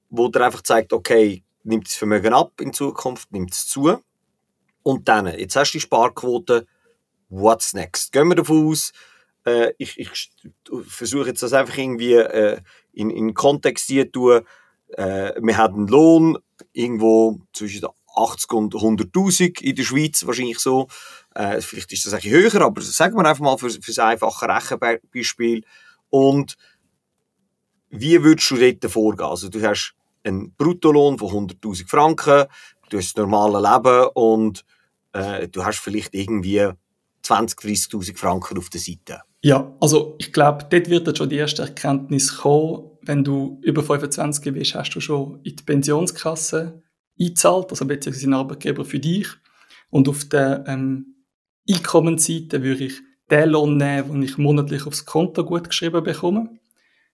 [0.09, 3.99] wo dir einfach zeigt, okay, nimmt das Vermögen ab in Zukunft, nimmt es zu.
[4.83, 6.65] Und dann, jetzt hast du die Sparquote,
[7.29, 8.11] what's next?
[8.11, 8.93] Gehen wir davon aus,
[9.45, 10.31] äh, ich, ich
[10.87, 12.59] versuche jetzt das einfach irgendwie äh,
[12.93, 14.41] in, in Kontext zu tun.
[14.89, 16.37] Äh, wir haben einen Lohn
[16.73, 20.87] irgendwo zwischen 80 und 100.000 in der Schweiz wahrscheinlich so.
[21.33, 24.47] Äh, vielleicht ist das ein höher, aber sagen wir einfach mal für, für das einfache
[24.47, 25.63] Rechenbeispiel.
[26.09, 26.57] Und
[27.89, 29.27] wie würdest du dort vorgehen?
[29.27, 32.45] Also du hast einen Bruttolohn von 100.000 Franken,
[32.89, 34.65] du hast das normale Leben und
[35.13, 36.59] äh, du hast vielleicht irgendwie
[37.23, 39.21] 20.000, 30.000 Franken auf der Seite.
[39.43, 43.81] Ja, also ich glaube, dort wird dann schon die erste Erkenntnis kommen, wenn du über
[43.81, 46.83] 25 bist, hast du schon in die Pensionskasse
[47.19, 49.27] einzahlt, also beziehungsweise ein Arbeitgeber für dich.
[49.89, 51.15] Und auf der ähm,
[51.67, 56.49] Einkommensseite würde ich den Lohn nehmen, den ich monatlich aufs Konto gut geschrieben bekomme.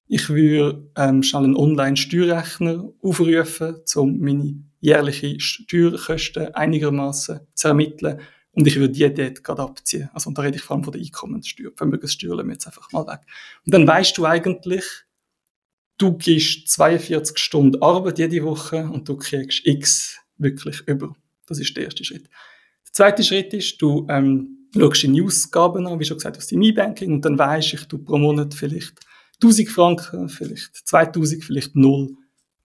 [0.07, 8.19] Ich würde ähm, schnell einen Online-Steuerrechner aufrufen, um meine jährlichen Steuerkosten einigermaßen zu ermitteln.
[8.57, 10.09] Und ich würde die dort gerade abziehen.
[10.13, 11.69] Also, und da rede ich vor allem von der Einkommenssteuer.
[11.75, 13.19] Vermögenssteuer lassen wir jetzt einfach mal weg.
[13.63, 14.83] Und dann weißt du eigentlich,
[15.99, 21.15] du gibst 42 Stunden Arbeit jede Woche und du kriegst X wirklich über.
[21.45, 22.23] Das ist der erste Schritt.
[22.23, 26.63] Der zweite Schritt ist, du ähm, schaust die Ausgaben an, wie schon gesagt, aus dem
[26.63, 32.15] E-Banking und dann weisst ich, du pro Monat vielleicht 1000 Franken, vielleicht 2000, vielleicht null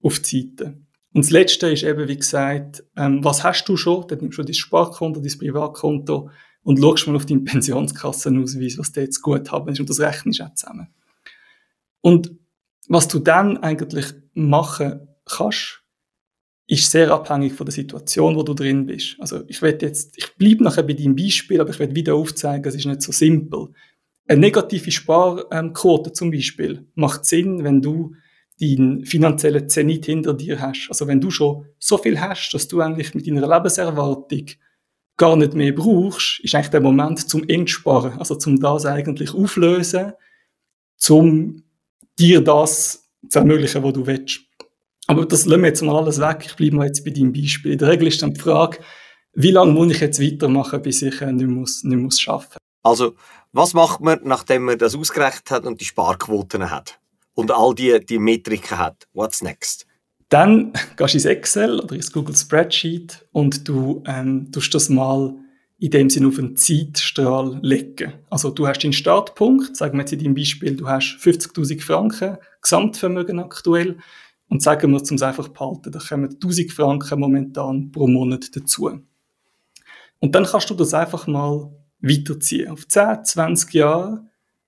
[0.00, 0.81] auf die Seite.
[1.14, 4.06] Und das Letzte ist eben, wie gesagt, ähm, was hast du schon?
[4.08, 6.30] Dann nimmst du dein Sparkonto, dein Privatkonto
[6.62, 10.40] und schaust mal auf deinen Pensionskassenausweis, was du jetzt gut haben ist und das rechnest
[10.42, 10.88] auch zusammen.
[12.00, 12.32] Und
[12.88, 15.82] was du dann eigentlich machen kannst,
[16.66, 19.16] ist sehr abhängig von der Situation, wo du drin bist.
[19.18, 22.66] Also ich werde jetzt, ich bleibe nachher bei deinem Beispiel, aber ich werde wieder aufzeigen,
[22.66, 23.68] es ist nicht so simpel.
[24.26, 28.14] Eine negative Sparquote zum Beispiel macht Sinn, wenn du
[28.62, 30.86] deinen finanziellen Zenit hinter dir hast.
[30.88, 34.46] Also wenn du schon so viel hast, dass du eigentlich mit deiner Lebenserwartung
[35.16, 40.12] gar nicht mehr brauchst, ist eigentlich der Moment zum Entsparen, also zum das eigentlich auflösen,
[40.96, 41.64] zum
[42.18, 44.40] dir das zu ermöglichen, was du willst.
[45.06, 46.44] Aber das lassen wir jetzt mal alles weg.
[46.46, 47.72] Ich bleibe mal jetzt bei deinem Beispiel.
[47.72, 48.78] In der Regel ist dann die Frage,
[49.34, 53.14] wie lange muss ich jetzt weitermachen, bis ich äh, nicht, muss, nicht muss arbeiten Also,
[53.52, 56.98] was macht man, nachdem man das ausgerechnet hat und die Sparquoten hat?
[57.34, 59.06] Und all die, die Metriken hat?
[59.12, 59.86] What's next?
[60.28, 65.34] Dann gehst du ins Excel oder ins Google Spreadsheet und du ähm, tust das mal
[65.78, 68.12] in dem Sinne auf einen Zeitstrahl legen.
[68.30, 72.38] Also du hast den Startpunkt, sagen wir jetzt in deinem Beispiel, du hast 50.000 Franken
[72.62, 73.98] Gesamtvermögen aktuell
[74.48, 78.90] und sagen wir, um es einfach behalten, da kommen 1000 Franken momentan pro Monat dazu.
[80.20, 84.24] Und dann kannst du das einfach mal weiterziehen auf 10, 20 Jahre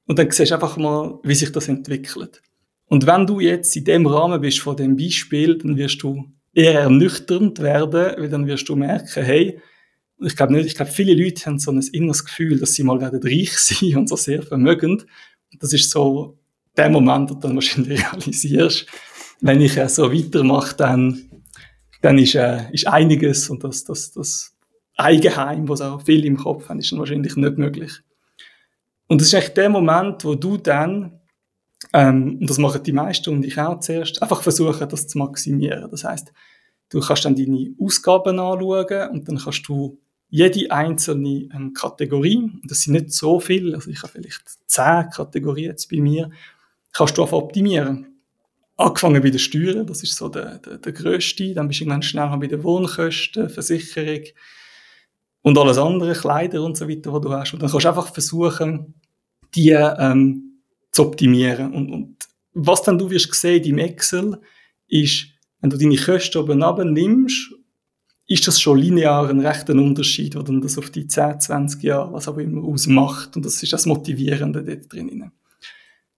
[0.07, 2.43] und dann siehst du einfach mal, wie sich das entwickelt.
[2.87, 6.81] Und wenn du jetzt in dem Rahmen bist von dem Beispiel, dann wirst du eher
[6.81, 9.61] ernüchternd werden, weil dann wirst du merken, hey,
[10.21, 13.01] ich glaube nicht, ich glaube, viele Leute haben so ein inneres Gefühl, dass sie mal
[13.01, 15.07] werden reich sein und so sehr vermögend.
[15.53, 16.39] Und das ist so
[16.77, 18.87] der Moment, wo du dann wahrscheinlich realisierst,
[19.41, 21.31] wenn ich äh, so weitermache, dann,
[22.01, 24.57] dann ist, äh, ist einiges und das, das, das
[24.97, 27.93] Eigenheim, was auch viele im Kopf haben, ist dann wahrscheinlich nicht möglich.
[29.09, 31.21] Und das ist eigentlich der Moment, wo du dann,
[31.93, 35.91] ähm, und das machen die meisten und ich auch zuerst, einfach versuchen, das zu maximieren.
[35.91, 36.33] Das heißt,
[36.91, 42.83] du kannst dann deine Ausgaben anschauen und dann kannst du jede einzelne ähm, Kategorie, das
[42.83, 46.31] sind nicht so viele, also ich habe vielleicht zehn Kategorien jetzt bei mir,
[46.93, 48.09] kannst du einfach optimieren.
[48.77, 52.03] Angefangen bei den Steuern, das ist so der, der, der grösste, dann bist du irgendwann
[52.03, 54.25] schnell bei den Wohnkosten, Versicherung
[55.43, 57.53] und alles andere, Kleider und so weiter, was du hast.
[57.53, 58.95] Und dann kannst du einfach versuchen,
[59.55, 60.54] die ähm,
[60.95, 61.73] zu optimieren.
[61.73, 62.17] Und, und
[62.53, 64.41] was dann du wirst sehen im Excel,
[64.89, 65.27] ist,
[65.61, 67.53] wenn du deine Kosten oben nimmst
[68.27, 72.27] ist das schon linear ein rechter Unterschied, oder das auf die 10, 20 Jahre, was
[72.27, 73.37] auch immer ausmacht.
[73.37, 75.31] Und das ist das Motivierende dort drin.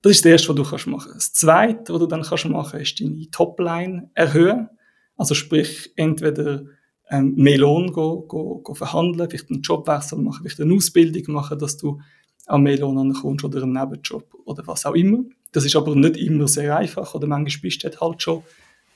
[0.02, 1.12] Das ist das Erste, was du kannst machen.
[1.14, 4.68] Das Zweite, was du dann kannst machen, ist deine Topline erhöhen.
[5.16, 6.62] Also sprich, entweder
[7.10, 11.58] ähm, mehr Lohn go, go, go verhandeln, vielleicht einen Jobwechsel machen, vielleicht eine Ausbildung machen,
[11.58, 12.00] dass du
[12.46, 15.24] an mehr Lohn ankommst oder einen Nebenjob oder was auch immer.
[15.52, 18.42] Das ist aber nicht immer sehr einfach oder manchmal bist du halt schon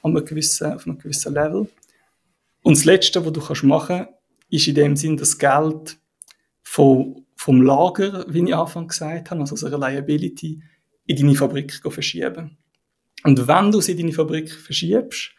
[0.03, 1.69] an einem gewissen, auf einem gewissen Level.
[2.63, 4.07] Und das Letzte, was du kannst machen
[4.51, 5.97] ist in dem Sinn das Geld
[6.63, 10.63] vom, vom Lager, wie ich Anfang gesagt habe, also so eine Liability,
[11.07, 12.59] in deine Fabrik verschieben.
[13.25, 15.33] Und wenn du sie in deine Fabrik verschiebst,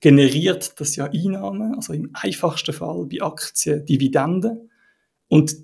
[0.00, 4.70] generiert das ja Einnahmen, also im einfachsten Fall bei Aktien Dividenden.
[5.28, 5.56] Und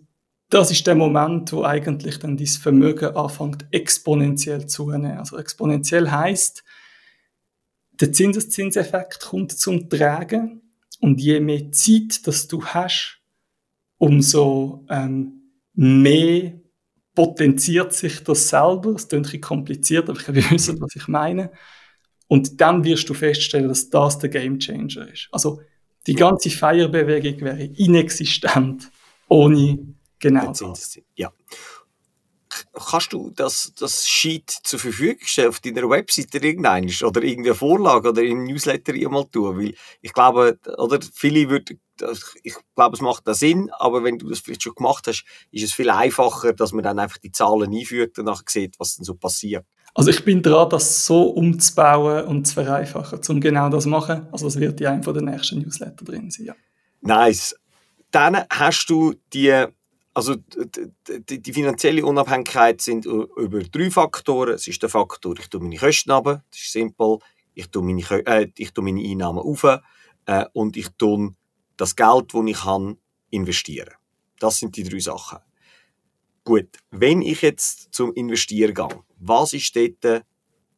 [0.50, 5.18] das ist der Moment, wo eigentlich dann dieses Vermögen anfängt exponentiell zunehmen.
[5.18, 6.64] Also exponentiell heißt,
[8.00, 10.62] der Zinseszinseffekt kommt zum Tragen
[11.00, 13.20] und je mehr Zeit, dass du hast,
[13.98, 16.60] umso ähm, mehr
[17.14, 18.94] potenziert sich das selber.
[18.96, 21.52] Es klingt ein kompliziert, aber ich glaube, ihr wisst, was ich meine.
[22.26, 25.28] Und dann wirst du feststellen, dass das der Gamechanger ist.
[25.30, 25.60] Also
[26.06, 28.90] die ganze Feierbewegung wäre inexistent
[29.28, 30.52] ohne genau.
[31.16, 31.32] Ja
[32.72, 37.54] kannst du das, das Sheet zur Verfügung stellen auf deiner Webseite irgendein oder irgendwie eine
[37.54, 39.58] Vorlage oder in Newsletter mal tun?
[39.58, 41.80] Weil ich glaube, oder viele würden,
[42.42, 45.64] ich glaube, es macht da Sinn, aber wenn du das vielleicht schon gemacht hast, ist
[45.64, 49.04] es viel einfacher, dass man dann einfach die Zahlen einfügt und nachher sieht, was dann
[49.04, 49.66] so passiert.
[49.94, 54.28] Also ich bin dran, das so umzubauen und zu vereinfachen, um genau das zu machen.
[54.30, 56.54] Also das wird ja einem von den nächsten Newsletter drin sein, ja.
[57.00, 57.56] Nice.
[58.12, 59.66] Dann hast du die
[60.20, 64.54] also die, die, finanzielle Unabhängigkeit sind über drei Faktoren.
[64.54, 67.18] Es ist der Faktor, ich tue meine Kosten runter, das ist simpel.
[67.54, 71.34] Ich tue meine, äh, ich tue meine Einnahmen auf äh, und ich tue
[71.78, 72.98] das Geld, das ich habe,
[73.30, 73.94] investieren.
[74.38, 75.38] Das sind die drei Sachen.
[76.44, 80.24] Gut, wenn ich jetzt zum Investieren gehe, was ist dort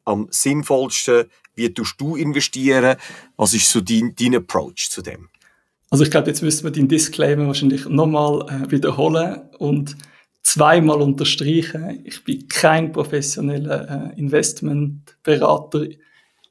[0.05, 1.29] am sinnvollsten?
[1.53, 2.95] Wie tust du investieren?
[3.35, 5.29] Was ist so dein, dein Approach zu dem?
[5.93, 9.95] Also ich glaube, jetzt müssen wir den Disclaimer wahrscheinlich nochmal äh, wiederholen und
[10.41, 12.01] zweimal unterstreichen.
[12.03, 15.85] Ich bin kein professioneller äh, Investmentberater.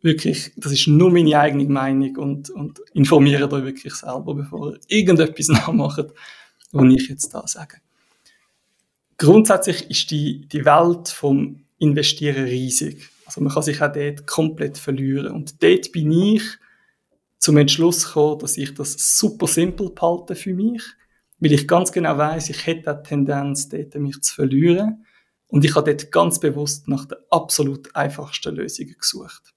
[0.01, 4.79] Wirklich, das ist nur meine eigene Meinung und, und informiert euch wirklich selber, bevor ihr
[4.87, 6.07] irgendetwas nachmacht,
[6.71, 7.79] was ich jetzt da sage.
[9.19, 13.11] Grundsätzlich ist die, die Welt vom Investieren riesig.
[13.27, 15.33] Also man kann sich auch dort komplett verlieren.
[15.33, 16.43] Und dort bin ich
[17.43, 20.81] zum Entschluss gekommen, dass ich das super simpel behalte für mich,
[21.41, 25.05] weil ich ganz genau weiß, ich hätte die Tendenz, dort mich zu verlieren.
[25.49, 29.53] Und ich habe dort ganz bewusst nach der absolut einfachsten Lösung gesucht.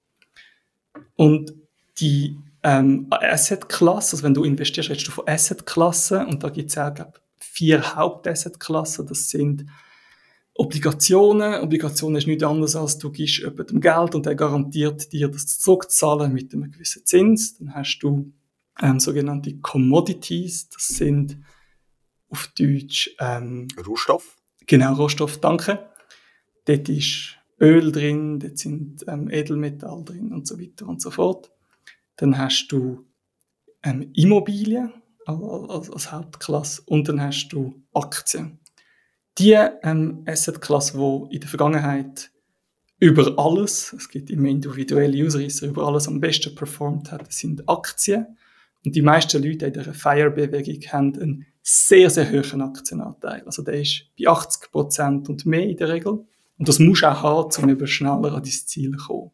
[1.16, 1.54] Und
[2.00, 6.78] die ähm, Asset-Klasse, also wenn du investierst, redest du von Asset-Klassen und da gibt es
[6.80, 9.06] auch, glaube vier Haupt-Asset-Klassen.
[9.06, 9.68] Das sind
[10.58, 11.62] Obligationen.
[11.62, 16.34] Obligationen ist nichts anderes als du gibst jemandem Geld und der garantiert dir, das zurückzahlen
[16.34, 17.58] mit einem gewissen Zins.
[17.58, 18.32] Dann hast du
[18.82, 20.70] ähm, sogenannte Commodities.
[20.70, 21.38] Das sind
[22.30, 24.38] auf Deutsch ähm, Rohstoff.
[24.66, 25.90] Genau, Rohstoff, danke.
[26.64, 31.52] Dort ist Öl drin, dort sind ähm, Edelmetall drin und so weiter und so fort.
[32.18, 33.06] dann hast du
[33.84, 34.94] ähm, Immobilien
[35.26, 38.60] als, als Hauptklasse und dann hast du Aktien.
[39.38, 42.32] Die ähm, Assetklasse, die in der Vergangenheit
[43.00, 48.38] über alles, es gibt immer individuelle Ausreißer, über alles am besten performt hat, sind Aktien.
[48.86, 53.44] Und die meisten Leute in der FIRE-Bewegung haben einen sehr, sehr hohen Aktienanteil.
[53.46, 56.26] Also der ist bei 80 Prozent und mehr in der Regel.
[56.58, 59.32] Und das musst du auch haben, um eben schneller an dein Ziel zu kommen.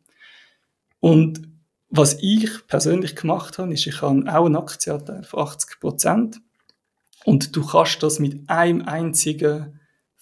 [0.99, 1.41] Und
[1.89, 6.41] was ich persönlich gemacht habe, ist, ich habe auch einen Aktienanteil von 80 Prozent.
[7.25, 9.80] Und du kannst das mit einem einzigen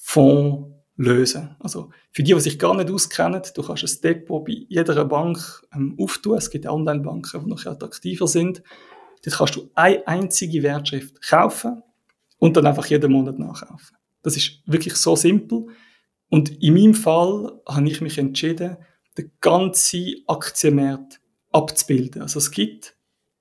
[0.09, 1.55] Fonds lösen.
[1.59, 5.37] Also für die, die sich gar nicht auskennen, du kannst ein Depot bei jeder Bank
[5.71, 6.35] ähm, auftun.
[6.35, 8.63] Es gibt Online-Banken, die noch attraktiver sind.
[9.23, 11.83] Dort kannst du eine einzige Wertschrift kaufen
[12.39, 13.97] und dann einfach jeden Monat nachkaufen.
[14.23, 15.67] Das ist wirklich so simpel.
[16.29, 18.77] Und in meinem Fall habe ich mich entschieden,
[19.15, 22.23] den ganzen Aktienmarkt abzubilden.
[22.23, 22.95] Also es gibt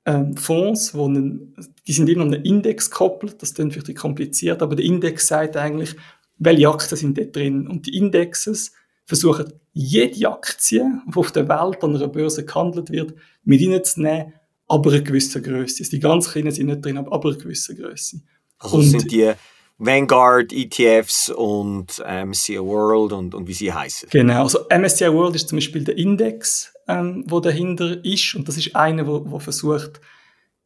[0.04, 1.54] ähm, Fonds, wo einen,
[1.86, 5.56] die sind immer an einen Index gekoppelt, das klingt vielleicht kompliziert, aber der Index sagt
[5.56, 5.96] eigentlich,
[6.38, 7.66] welche Aktien sind dort drin.
[7.66, 8.72] Und die Indexes
[9.04, 14.34] versuchen, jede Aktie, die auf der Welt an einer Börse gehandelt wird, mit reinzunehmen,
[14.66, 15.84] aber eine gewisse Größe.
[15.84, 18.20] Die ganz kleinen sind nicht drin, aber eine gewisse Größe.
[18.58, 19.32] Also und sind die
[19.78, 24.08] Vanguard ETFs und MSCI World und, und wie sie heißen.
[24.10, 28.56] Genau, also MSCI World ist zum Beispiel der Index, ähm, wo dahinter ist und das
[28.56, 30.00] ist einer, wo, wo versucht,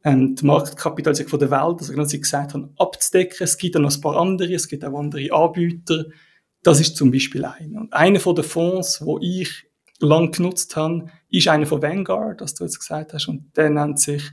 [0.03, 3.37] ähm, die Marktkapitalisierung von der Welt, also genau Sie gesagt haben, abzudecken.
[3.39, 6.05] Es gibt auch noch ein paar andere, es gibt auch andere Anbieter.
[6.61, 7.81] Das ist zum Beispiel einer.
[7.81, 9.65] Und einer von den Fonds, wo ich
[9.99, 13.99] lang genutzt habe, ist einer von Vanguard, das du jetzt gesagt hast, und der nennt
[13.99, 14.23] sich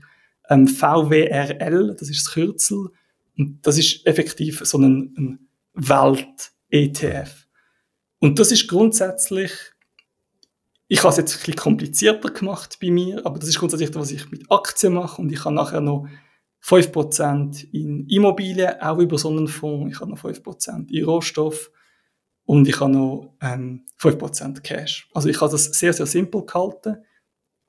[0.48, 2.88] ähm, VWRL, das ist das Kürzel.
[3.38, 7.46] Und das ist effektiv so ein, ein Welt-ETF.
[8.18, 9.52] Und das ist grundsätzlich
[10.92, 14.02] ich habe es jetzt ein bisschen komplizierter gemacht bei mir, aber das ist grundsätzlich das,
[14.02, 16.08] was ich mit Aktien mache und ich habe nachher noch
[16.64, 19.94] 5% in Immobilien, auch über so einen Fonds.
[19.94, 21.70] Ich habe noch 5% in Rohstoff
[22.44, 25.08] und ich habe noch ähm, 5% Cash.
[25.14, 26.96] Also ich habe das sehr, sehr simpel gehalten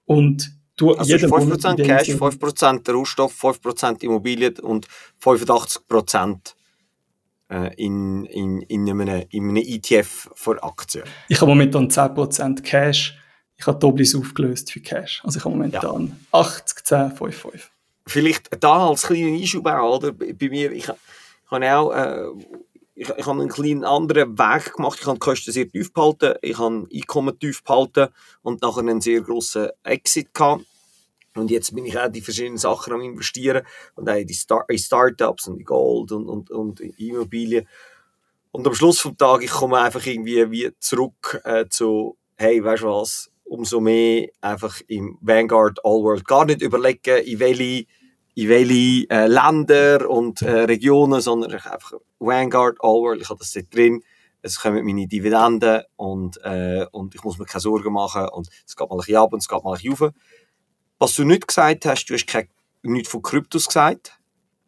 [0.05, 4.87] und du also jeden 5% Monat Cash, 5% Rohstoff, 5% Immobilien und
[5.23, 6.60] 85% äh,
[7.77, 11.03] in, in, in, einem, in einem ETF für Aktien?
[11.27, 13.17] Ich habe momentan 10% Cash.
[13.57, 15.21] Ich habe Doblis aufgelöst für Cash.
[15.23, 16.39] Also ich habe momentan ja.
[16.39, 17.71] 80, 10, 5, 5.
[18.07, 20.11] Vielleicht da als kleiner Einschub auch, oder?
[20.11, 20.89] Bei mir, ich, ich
[21.51, 22.25] habe auch äh,
[23.01, 24.99] ich, ich habe einen kleinen anderen Weg gemacht.
[25.01, 28.09] Ich habe die Kosten sehr tief behalten, ich habe Einkommen tief behalten
[28.43, 30.65] und nachher einen sehr grossen Exit gehabt.
[31.35, 33.65] Und jetzt bin ich auch die verschiedenen Sachen am investieren
[33.95, 37.67] und auch in die Star in Startups und in Gold und, und, und in Immobilien.
[38.51, 42.83] Und am Schluss vom Tag, ich komme einfach irgendwie wie zurück äh, zu, hey, weißt
[42.83, 47.85] du was, umso mehr einfach im Vanguard All World gar nicht überlegen, in welche,
[48.35, 53.53] in welche äh, Länder und äh, Regionen, sondern einfach Vanguard All World, ich habe das
[53.53, 54.03] dort drin,
[54.41, 58.75] es kommen meine Dividenden und, äh, und ich muss mir keine Sorgen machen und es
[58.75, 60.13] geht mal ein bisschen ab und es geht mal ein bisschen rauf.
[61.01, 62.47] Was du nicht gesagt hast, du hast kein,
[62.83, 64.19] nichts von Kryptos gesagt,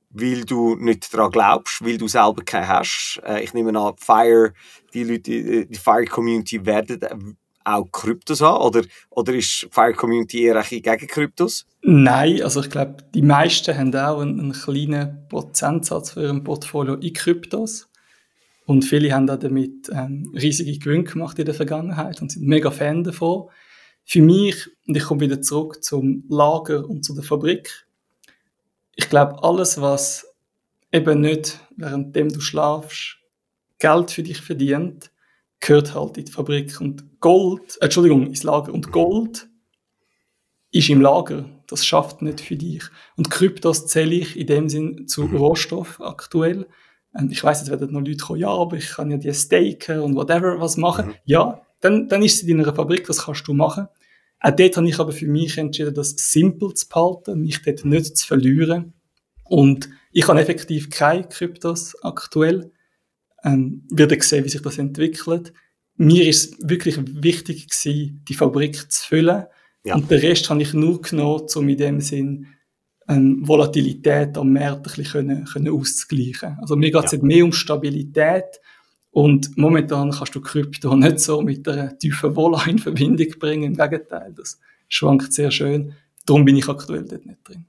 [0.10, 3.22] weil du nicht daran glaubst, weil du selber keinen hast.
[3.24, 4.52] Äh, ich nehme an, Fire,
[4.96, 8.64] die Leute, äh, die Fire Community werden auch Kryptos haben?
[8.64, 11.68] Oder, oder ist Fire Community eher gegen Kryptos?
[11.84, 16.96] Nein, also ich glaube, die meisten haben auch einen, einen kleinen Prozentsatz für ihrem Portfolio
[16.96, 17.92] in Kryptos.
[18.66, 22.72] Und viele haben auch damit ähm, riesige Gewinne gemacht in der Vergangenheit und sind mega
[22.72, 23.50] Fan davon
[24.06, 27.88] für mich, und ich komme wieder zurück zum Lager und zu der Fabrik,
[28.96, 30.26] ich glaube, alles, was
[30.92, 33.18] eben nicht, währenddem du schlafst,
[33.80, 35.12] Geld für dich verdient,
[35.60, 36.80] gehört halt in die Fabrik.
[36.80, 38.74] Und Gold, äh, Entschuldigung, ins Lager.
[38.74, 39.48] Und Gold
[40.72, 41.50] ist im Lager.
[41.68, 42.84] Das schafft nicht für dich.
[43.16, 45.38] Und Kryptos zähle ich in dem Sinn zu mhm.
[45.38, 46.68] Rohstoff aktuell.
[47.14, 50.00] Und ich weiß, jetzt werden noch Leute kommen, ja, aber ich kann ja die staken
[50.00, 51.08] und whatever was machen.
[51.08, 51.16] Mhm.
[51.26, 53.88] Ja, dann, dann ist sie in einer Fabrik, das kannst du machen.
[54.40, 58.18] Auch dort habe ich aber für mich entschieden, das simpel zu behalten, mich dort nicht
[58.18, 58.94] zu verlieren.
[59.44, 62.72] Und ich habe effektiv keine Kryptos aktuell.
[63.44, 65.54] Ähm, werde sehen, wie sich das entwickelt.
[65.96, 69.46] Mir ist wirklich wichtig gewesen, die Fabrik zu füllen.
[69.84, 69.96] Ja.
[69.96, 72.48] Und den Rest habe ich nur genommen, um in dem Sinn
[73.10, 76.58] ähm, Volatilität am Markt ein bisschen können, können auszugleichen.
[76.62, 77.20] Also mir geht es ja.
[77.22, 78.62] mehr um Stabilität
[79.14, 83.64] und momentan kannst du Krypto nicht so mit einer tiefen Wolle in Verbindung bringen.
[83.64, 84.60] Im Gegenteil, das
[84.90, 85.94] schwankt sehr schön.
[86.26, 87.66] Darum bin ich aktuell dort nicht drin.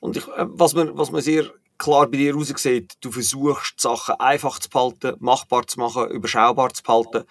[0.00, 1.46] Und ich, äh, was, man, was man sehr
[1.78, 6.82] klar bei dir raussieht, du versuchst, Sachen einfach zu behalten, machbar zu machen, überschaubar zu
[6.82, 7.24] behalten.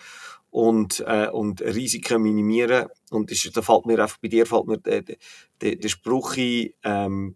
[0.49, 2.88] und, äh, und Risiken minimieren.
[3.12, 5.03] Und ist, da fällt mir einfach, bei dir fällt mir der,
[5.62, 7.36] der, der Spruch ein, ähm,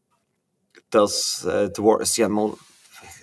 [0.90, 2.54] dass äh, die, sie haben mal,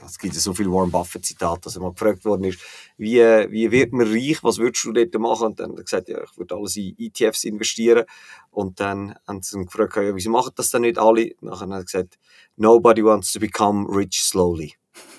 [0.06, 2.60] es gibt so viele Warren Buffett Zitate, dass er mal gefragt worden ist,
[2.96, 5.48] wie, wie wird man reich, was würdest du dort machen?
[5.48, 8.04] Und dann hat er gesagt, ja, ich würde alles in ETFs investieren.
[8.50, 11.32] Und dann haben sie ihn gefragt, ja, wieso machen das dann nicht alle?
[11.40, 12.18] Und dann hat er gesagt,
[12.56, 14.74] nobody wants to become rich slowly.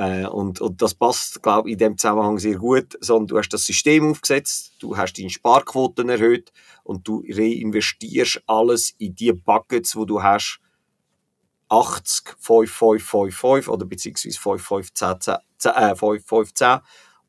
[0.00, 3.48] Äh, und, und das passt, glaube ich, in dem Zusammenhang sehr gut, sondern du hast
[3.48, 6.52] das System aufgesetzt, du hast deine Sparquoten erhöht
[6.84, 10.60] und du reinvestierst alles in die Buckets, wo du hast,
[11.68, 16.54] 80, 5, 5, 5, 5 oder beziehungsweise 5, 5, 10, 10, 10, äh, 5, 5,
[16.54, 16.78] 10.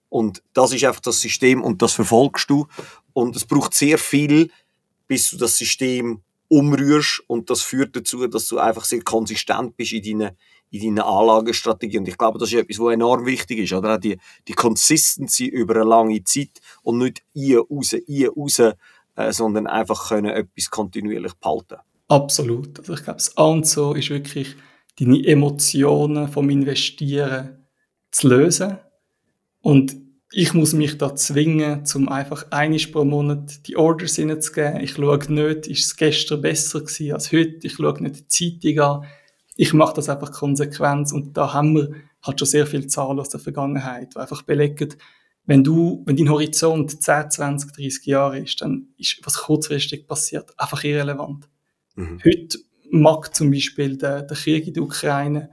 [0.10, 2.68] Und das ist einfach das System und das verfolgst du.
[3.14, 4.52] Und es braucht sehr viel,
[5.08, 9.94] bis du das System umrührst und das führt dazu, dass du einfach sehr konsistent bist
[9.94, 10.36] in deinen,
[10.72, 12.00] in deiner Anlagestrategie.
[12.00, 13.98] Und ich glaube, das ist etwas, was enorm wichtig ist, oder?
[13.98, 14.18] Die,
[14.48, 20.10] die Consistency über eine lange Zeit und nicht ein, raus, ein, raus, äh, sondern einfach
[20.10, 21.78] können etwas kontinuierlich behalten.
[22.10, 22.80] Absolut.
[22.80, 23.56] Also ich glaube, das A
[23.96, 24.56] ist wirklich,
[25.00, 27.66] deine Emotionen vom Investieren
[28.12, 28.78] zu lösen.
[29.62, 29.96] Und
[30.32, 34.82] ich muss mich da zwingen, um einfach einmal pro Monat die Orders hineinzugeben.
[34.82, 37.60] Ich schaue nicht, ist es gestern besser gewesen als heute.
[37.66, 39.06] Ich schaue nicht die Zeitung an.
[39.56, 41.14] Ich mache das einfach konsequent.
[41.14, 41.92] Und da haben wir
[42.24, 44.96] halt schon sehr viele Zahlen aus der Vergangenheit, die einfach belegen,
[45.46, 50.52] wenn du, wenn dein Horizont 10, 20, 30 Jahre ist, dann ist was kurzfristig passiert
[50.60, 51.48] einfach irrelevant.
[52.00, 52.20] Mhm.
[52.24, 52.60] Heute
[52.92, 55.52] mag zum Beispiel der, der Krieg in der Ukraine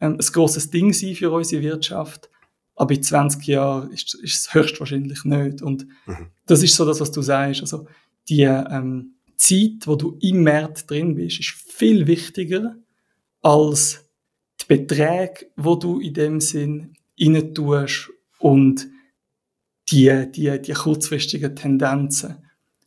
[0.00, 2.30] ähm, ein großes Ding sein für unsere Wirtschaft,
[2.76, 5.62] aber in 20 Jahren ist, ist es höchstwahrscheinlich nicht.
[5.62, 6.28] Und mhm.
[6.46, 7.62] das ist so das, was du sagst.
[7.62, 7.86] Also
[8.28, 12.76] die ähm, Zeit, wo du im Markt drin bist, ist viel wichtiger
[13.40, 14.04] als
[14.60, 18.86] die Beträge, wo du in dem Sinn rein tust und
[19.90, 22.36] die, die, die kurzfristigen Tendenzen.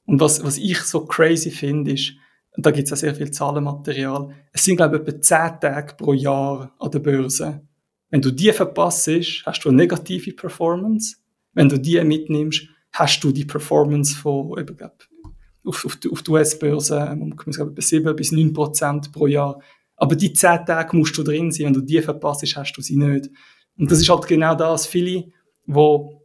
[0.06, 2.14] Und was, was ich so crazy finde, ist,
[2.58, 4.30] da gibt es ja sehr viel Zahlenmaterial.
[4.52, 7.62] Es sind, glaube ich, etwa 10 Tage pro Jahr an der Börse.
[8.10, 9.08] Wenn du die verpasst,
[9.46, 11.16] hast du eine negative Performance.
[11.54, 14.98] Wenn du die mitnimmst, hast du die Performance von, eben, glaub,
[15.64, 19.62] auf, auf, auf die US-Börse um etwa 7 bis 9 Prozent pro Jahr.
[19.96, 21.68] Aber die 10 Tage musst du drin sein.
[21.68, 23.30] Wenn du die verpasst, hast du sie nicht.
[23.78, 24.86] Und das ist halt genau das.
[24.88, 25.32] Viele,
[25.66, 26.20] die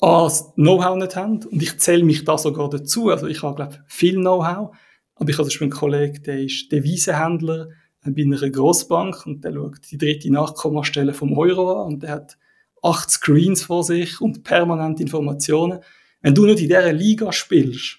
[0.00, 3.10] A, das Know-how nicht haben, und ich zähle mich da sogar dazu.
[3.10, 4.74] Also ich habe, glaube viel Know-how,
[5.20, 7.68] aber ich habe zum Beispiel einen Kollegen, der ist Devisenhändler
[8.02, 12.38] bei einer Grossbank und der schaut die dritte Nachkommastelle vom Euro an und der hat
[12.82, 15.80] acht Screens vor sich und permanent Informationen.
[16.22, 17.98] Wenn du nicht in dieser Liga spielst,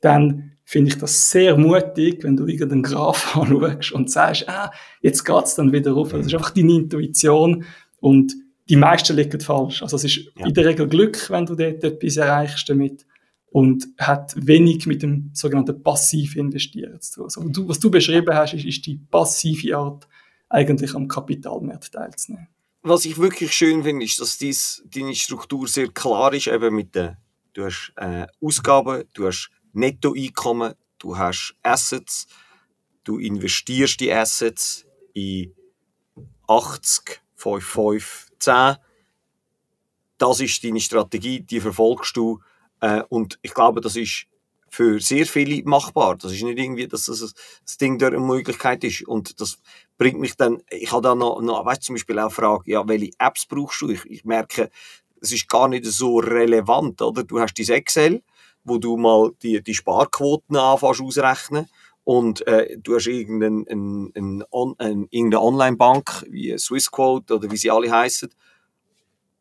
[0.00, 5.24] dann finde ich das sehr mutig, wenn du irgendeinen Graph anschaust und sagst, ah, jetzt
[5.24, 6.10] geht's dann wieder rauf.
[6.10, 7.64] Das ist einfach deine Intuition
[8.00, 8.34] und
[8.68, 9.82] die meisten liegen falsch.
[9.82, 10.46] Also es ist ja.
[10.46, 13.06] in der Regel Glück, wenn du dort etwas erreichst damit
[13.50, 16.54] und hat wenig mit dem sogenannten passiv tun.
[16.54, 20.08] Also, du, was du beschrieben hast, ist, ist die passive Art,
[20.48, 22.48] eigentlich am Kapitalmarkt teilzunehmen.
[22.82, 26.94] Was ich wirklich schön finde, ist, dass dies, deine Struktur sehr klar ist, eben mit
[26.94, 27.16] den,
[27.52, 32.26] du hast äh, Ausgaben, du hast Nettoeinkommen, du hast Assets,
[33.04, 35.54] du investierst die Assets in
[36.48, 38.76] 80, 5, 5, 10.
[40.18, 42.40] Das ist deine Strategie, die verfolgst du
[42.80, 44.26] äh, und ich glaube, das ist
[44.70, 46.16] für sehr viele machbar.
[46.16, 49.06] Das ist nicht irgendwie, dass das, das Ding eine Möglichkeit ist.
[49.06, 49.58] Und das
[49.98, 53.10] bringt mich dann, ich habe da noch, noch weißt, zum Beispiel auch Frage, ja, welche
[53.18, 53.90] Apps brauchst du?
[53.90, 54.70] Ich, ich merke,
[55.20, 57.24] es ist gar nicht so relevant, oder?
[57.24, 58.22] Du hast dein Excel,
[58.64, 61.68] wo du mal die, die Sparquoten anfängst ausrechnen
[62.04, 64.44] und äh, du hast irgendeine, ein, ein,
[64.78, 68.30] ein, irgendeine Online-Bank wie Swissquote oder wie sie alle heißen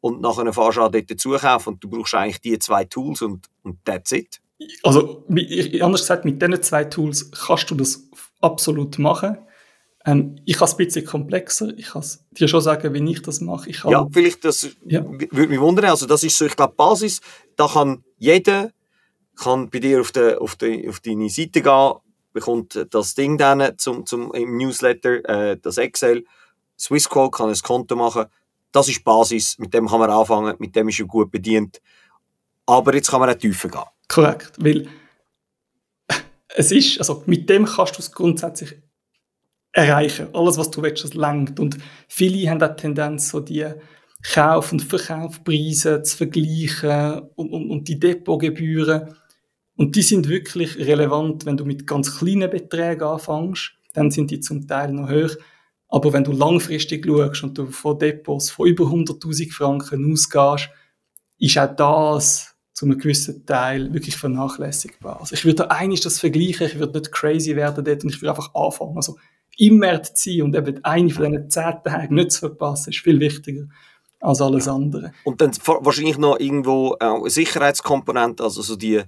[0.01, 3.83] und nachher du an dort zukaufen und du brauchst eigentlich die zwei Tools und, und
[3.85, 4.39] that's it.
[4.83, 5.25] Also,
[5.81, 8.07] anders gesagt, mit diesen zwei Tools kannst du das
[8.41, 9.37] absolut machen.
[10.05, 11.77] Ähm, ich habe es ein bisschen komplexer.
[11.77, 13.69] Ich kann dir schon sagen, wie ich das mache.
[13.69, 15.03] Ich ja, vielleicht, das ja.
[15.05, 15.85] würde mich wundern.
[15.85, 17.21] Also, das ist so, ich glaube, Basis,
[17.55, 18.71] da kann jeder
[19.39, 21.93] kann bei dir auf, de, auf, de, auf deine Seite gehen,
[22.33, 26.25] bekommt das Ding dann zum, zum, im Newsletter, äh, das Excel.
[26.77, 28.25] Swissquote kann ein Konto machen
[28.71, 31.81] das ist die Basis, mit dem kann man anfangen, mit dem ist er gut bedient.
[32.65, 33.81] Aber jetzt kann man auch tiefer gehen.
[34.07, 34.87] Korrekt, weil
[36.55, 38.75] es ist, also mit dem kannst du es grundsätzlich
[39.71, 40.27] erreichen.
[40.33, 41.59] Alles, was du willst, das lenkt.
[41.59, 43.65] Und viele haben auch die Tendenz, so die
[44.21, 49.15] Kauf- und Verkaufspreise zu vergleichen und, und, und die Depotgebühren.
[49.75, 53.71] Und die sind wirklich relevant, wenn du mit ganz kleinen Beträgen anfängst.
[53.93, 55.35] Dann sind die zum Teil noch hoch.
[55.89, 60.69] Aber wenn du langfristig schaust und du von Depots von über 100.000 Franken ausgehst,
[61.39, 65.19] ist auch das zu einem gewissen Teil wirklich vernachlässigbar.
[65.19, 68.29] Also ich würde eigentlich das vergleichen, ich würde nicht crazy werden dort und ich würde
[68.31, 68.95] einfach anfangen.
[68.95, 69.17] Also
[69.57, 72.99] im März zu sein und eben eine von diesen zehn Tagen nicht zu verpassen, ist
[72.99, 73.65] viel wichtiger
[74.21, 75.11] als alles andere.
[75.23, 79.01] Und dann wahrscheinlich noch irgendwo auch eine Sicherheitskomponente, also so die,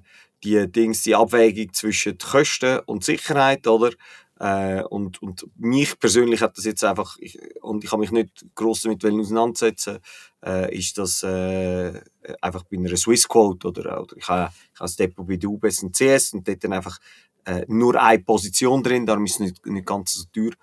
[0.43, 3.91] die Dings, die Abwägung zwischen Kosten und Sicherheit, oder?
[4.41, 8.43] Äh, und, und mich persönlich hat das jetzt einfach, ich, und ich habe mich nicht
[8.55, 9.99] gross damit auseinandersetzen,
[10.43, 12.01] äh, ist das äh,
[12.41, 15.83] einfach bei einer Swissquote oder, oder ich habe, ich habe das Depot bei der UBS
[15.83, 16.97] und CS und dort dann einfach
[17.45, 20.53] äh, nur eine Position drin, darum ist es nicht, nicht ganz so teuer.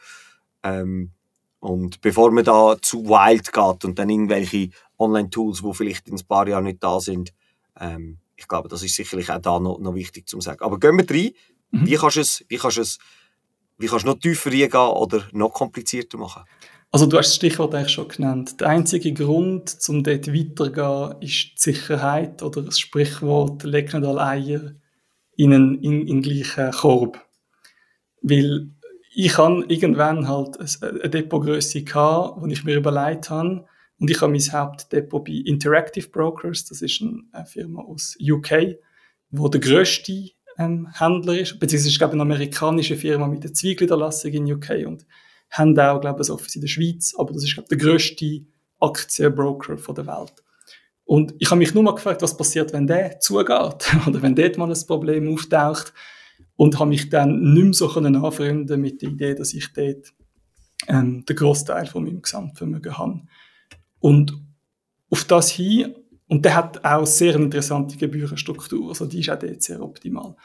[0.64, 1.12] Ähm,
[1.61, 6.26] und bevor man da zu wild geht und dann irgendwelche Online-Tools, die vielleicht in ein
[6.26, 7.33] paar Jahren nicht da sind,
[7.79, 10.62] ähm, ich glaube, das ist sicherlich auch da noch, noch wichtig zu sagen.
[10.62, 11.31] Aber gehen wir rein.
[11.70, 11.87] Mhm.
[11.87, 12.99] Wie kannst du es, wie kannst du es,
[13.79, 16.43] wie kannst du noch tiefer reingehen oder noch komplizierter machen?
[16.91, 18.61] Also du hast das Stichwort eigentlich schon genannt.
[18.61, 24.22] Der einzige Grund, um dort weiterzugehen, ist die Sicherheit oder das Sprichwort «Leg nicht alle
[24.22, 24.74] Eier
[25.37, 27.24] in einen, in, in den gleichen Korb».
[28.22, 28.70] Weil
[29.14, 33.66] ich habe irgendwann halt eine Depotgröße gehabt, die ich mir überlegt habe.
[34.01, 38.76] Und ich habe mein Hauptdepot bei Interactive Brokers, das ist eine Firma aus UK,
[39.31, 43.55] wo der grösste ähm, Händler ist, beziehungsweise ist, glaube ich, eine amerikanische Firma mit einer
[43.55, 45.07] Zweigniederlassung in UK und
[45.51, 47.89] haben auch, glaube ich, ein Office in der Schweiz, aber das ist, glaube ich, der
[47.89, 48.41] grösste
[48.81, 50.35] Aktienbroker der Welt.
[51.05, 54.59] Und ich habe mich nur mal gefragt, was passiert, wenn der zugeht oder wenn dort
[54.59, 55.95] mal ein Problem auftaucht
[56.57, 60.13] und habe mich dann nicht mehr so anfreunden mit der Idee, dass ich dort
[60.87, 63.23] ähm, den Großteil von meinem Gesamtvermögen habe.
[64.01, 64.35] Und
[65.11, 65.95] auf das hin,
[66.29, 70.37] und der hat auch sehr interessante Gebührenstruktur, also die ist auch dort sehr optimal.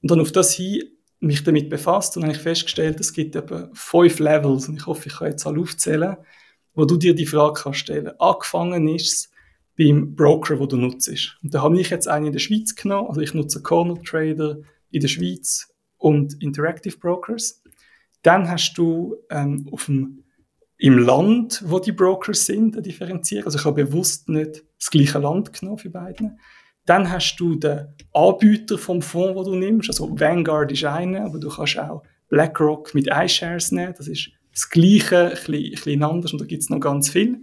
[0.00, 0.82] Und dann auf das hin
[1.22, 5.08] mich damit befasst und habe ich festgestellt, es gibt etwa fünf Levels, und ich hoffe,
[5.08, 6.16] ich kann jetzt alle aufzählen,
[6.74, 8.10] wo du dir die Frage kannst stellen.
[8.18, 9.30] Angefangen ist es
[9.78, 11.08] beim Broker, wo du nutzt.
[11.42, 14.58] Und da habe ich jetzt einen in der Schweiz genommen, also ich nutze Corner Trader,
[14.90, 17.62] in der Schweiz und Interactive Brokers.
[18.22, 20.24] Dann hast du ähm, auf dem,
[20.82, 23.44] im Land, wo die Brokers sind, eine Differenzierung.
[23.44, 26.34] Also ich habe bewusst nicht das gleiche Land genommen für beide.
[26.86, 29.88] Dann hast du den Anbieter vom Fonds, wo du nimmst.
[29.88, 33.94] Also Vanguard ist einer, aber du kannst auch BlackRock mit iShares nehmen.
[33.96, 37.38] Das ist das Gleiche, ein bisschen anders und da gibt es noch ganz viel.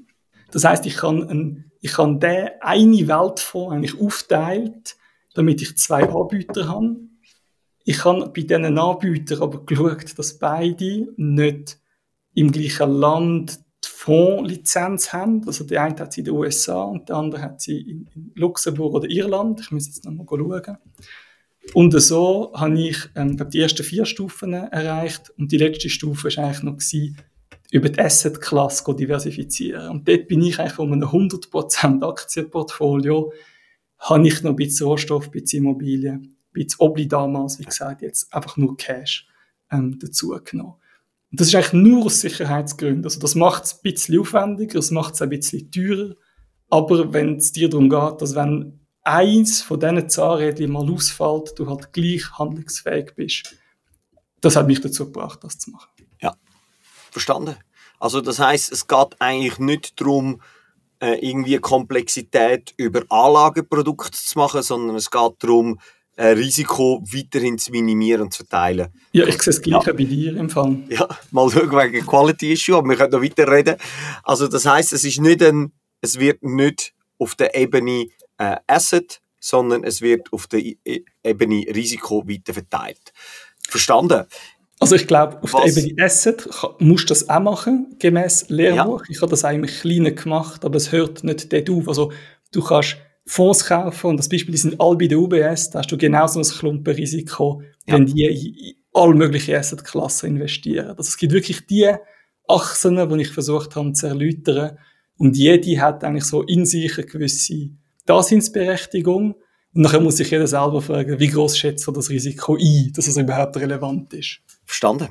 [0.51, 4.97] Das heißt, ich kann, ein, ich kann den eine Weltfonds eigentlich aufteilt,
[5.33, 6.97] damit ich zwei Anbieter habe
[7.89, 11.78] ich habe bei diesen Anbietern aber geschaut, dass beide nicht
[12.39, 15.45] im gleichen Land die Fondslizenz haben.
[15.45, 18.93] Also der eine hat sie in den USA und der andere hat sie in, Luxemburg
[18.93, 19.61] oder Irland.
[19.61, 20.77] Ich muss jetzt nochmal schauen.
[21.73, 26.43] Und so habe ich ähm, die ersten vier Stufen erreicht und die letzte Stufe war
[26.45, 27.17] eigentlich noch gewesen,
[27.71, 29.89] über die Asset-Klasse diversifizieren.
[29.89, 33.31] Und dort bin ich eigentlich von einem 100% Aktienportfolio,
[33.99, 38.33] habe ich noch ein bisschen Rohstoff, ein bisschen Immobilien bisschen Obli damals, wie gesagt, jetzt
[38.33, 39.27] einfach nur Cash
[39.71, 40.75] ähm, dazu genommen.
[41.31, 43.03] Und das ist eigentlich nur aus Sicherheitsgründen.
[43.03, 46.15] Also das macht es ein bisschen aufwendiger, das macht es ein bisschen teurer.
[46.69, 51.67] Aber wenn es dir darum geht, dass wenn eins von diesen Zahnrädchen mal ausfällt, du
[51.67, 53.55] halt gleich handlungsfähig bist,
[54.41, 55.89] das hat mich dazu gebracht, das zu machen.
[56.21, 56.35] Ja,
[57.11, 57.55] verstanden.
[57.99, 60.41] Also das heißt, es geht eigentlich nicht darum,
[61.01, 65.79] äh, irgendwie Komplexität über Anlageprodukte zu machen, sondern es geht darum,
[66.23, 68.89] Risiko weiterhin zu minimieren und zu verteilen.
[69.11, 69.93] Ja, ich sehe das Gleiche ja.
[69.93, 70.77] bei dir im Fall.
[70.89, 73.75] Ja, mal schauen wegen Quality Issue, aber wir können noch weiter reden.
[74.23, 78.07] Also das heißt, es ist nicht ein, es wird nicht auf der Ebene
[78.37, 80.61] äh, Asset, sondern es wird auf der
[81.23, 83.13] Ebene Risiko weiter verteilt.
[83.67, 84.25] Verstanden?
[84.79, 85.73] Also ich glaube, auf Was?
[85.73, 86.49] der Ebene Asset
[86.79, 89.01] musst du das auch machen, gemäß Lehrbuch.
[89.01, 89.09] Ja.
[89.09, 91.87] Ich habe das eigentlich kleiner gemacht, aber es hört nicht dort auf.
[91.87, 92.11] Also
[92.51, 92.97] du kannst
[93.29, 94.07] Fonds kaufen.
[94.07, 97.61] Und das Beispiel, die sind alle bei der UBS, da hast du genauso ein Klumpenrisiko,
[97.85, 97.93] ja.
[97.93, 100.89] wenn die in alle möglichen Assetklassen investieren.
[100.97, 101.87] Also es gibt wirklich die
[102.47, 104.79] Achsen, die ich versucht habe zu erläutern.
[105.17, 107.69] Und jede hat eigentlich so in sich eine gewisse
[108.07, 109.35] Daseinsberechtigung.
[109.75, 113.05] Und nachher muss sich jeder selber fragen, wie groß schätzt er das Risiko ein, dass
[113.05, 114.39] es überhaupt relevant ist.
[114.65, 115.09] Verstanden.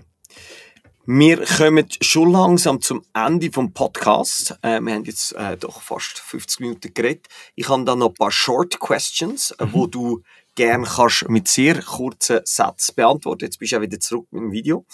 [1.10, 4.58] Wir kommen schon langsam zum Ende vom Podcast.
[4.60, 7.28] Äh, wir haben jetzt äh, doch fast 50 Minuten geredet.
[7.54, 9.72] Ich habe da noch ein paar Short Questions, äh, mhm.
[9.72, 10.22] wo du
[10.54, 13.46] gerne kannst mit sehr kurzen Sätzen beantworten.
[13.46, 14.84] Jetzt bist du ja wieder zurück mit dem Video.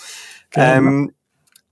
[0.54, 1.12] Ähm,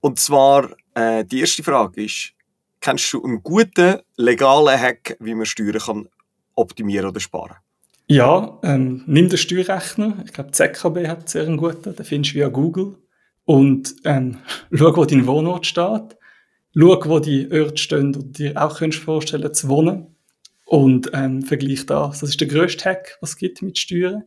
[0.01, 2.32] und zwar äh, die erste Frage ist:
[2.80, 6.09] Kennst du einen guten legalen Hack, wie man Steuern kann
[6.57, 7.59] optimieren oder sparen?
[8.09, 10.16] Ja, ähm, nimm den Steuerrechner.
[10.24, 11.95] Ich glaube, ZKB hat sehr einen guten.
[11.95, 12.97] Den findest du via Google
[13.45, 14.38] und ähm,
[14.72, 16.16] schau, wo dein Wohnort steht,
[16.74, 20.16] schau, wo die Orte stehen, du dir auch könntest vorstellen zu wohnen
[20.64, 22.20] und ähm, vergleicht das.
[22.20, 24.24] Das ist der grösste Hack, was es gibt mit Steuern.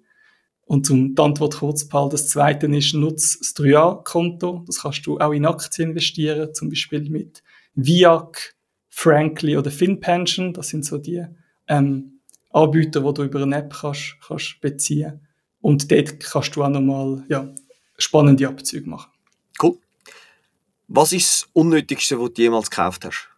[0.68, 4.63] Und zum die Antwort kurz behalten, das zweite ist, nutze das 3A-Konto.
[4.66, 7.43] Das kannst du auch in Aktien investieren, zum Beispiel mit
[7.76, 8.55] VIAC,
[8.89, 10.53] Frankly oder FinPension.
[10.53, 11.24] Das sind so die
[11.68, 15.28] ähm, Anbieter, die du über eine App kannst, kannst beziehen
[15.61, 17.53] Und dort kannst du auch nochmal ja,
[17.97, 19.11] spannende Abzüge machen.
[19.61, 19.77] Cool.
[20.87, 23.29] Was ist das Unnötigste, was du jemals gekauft hast?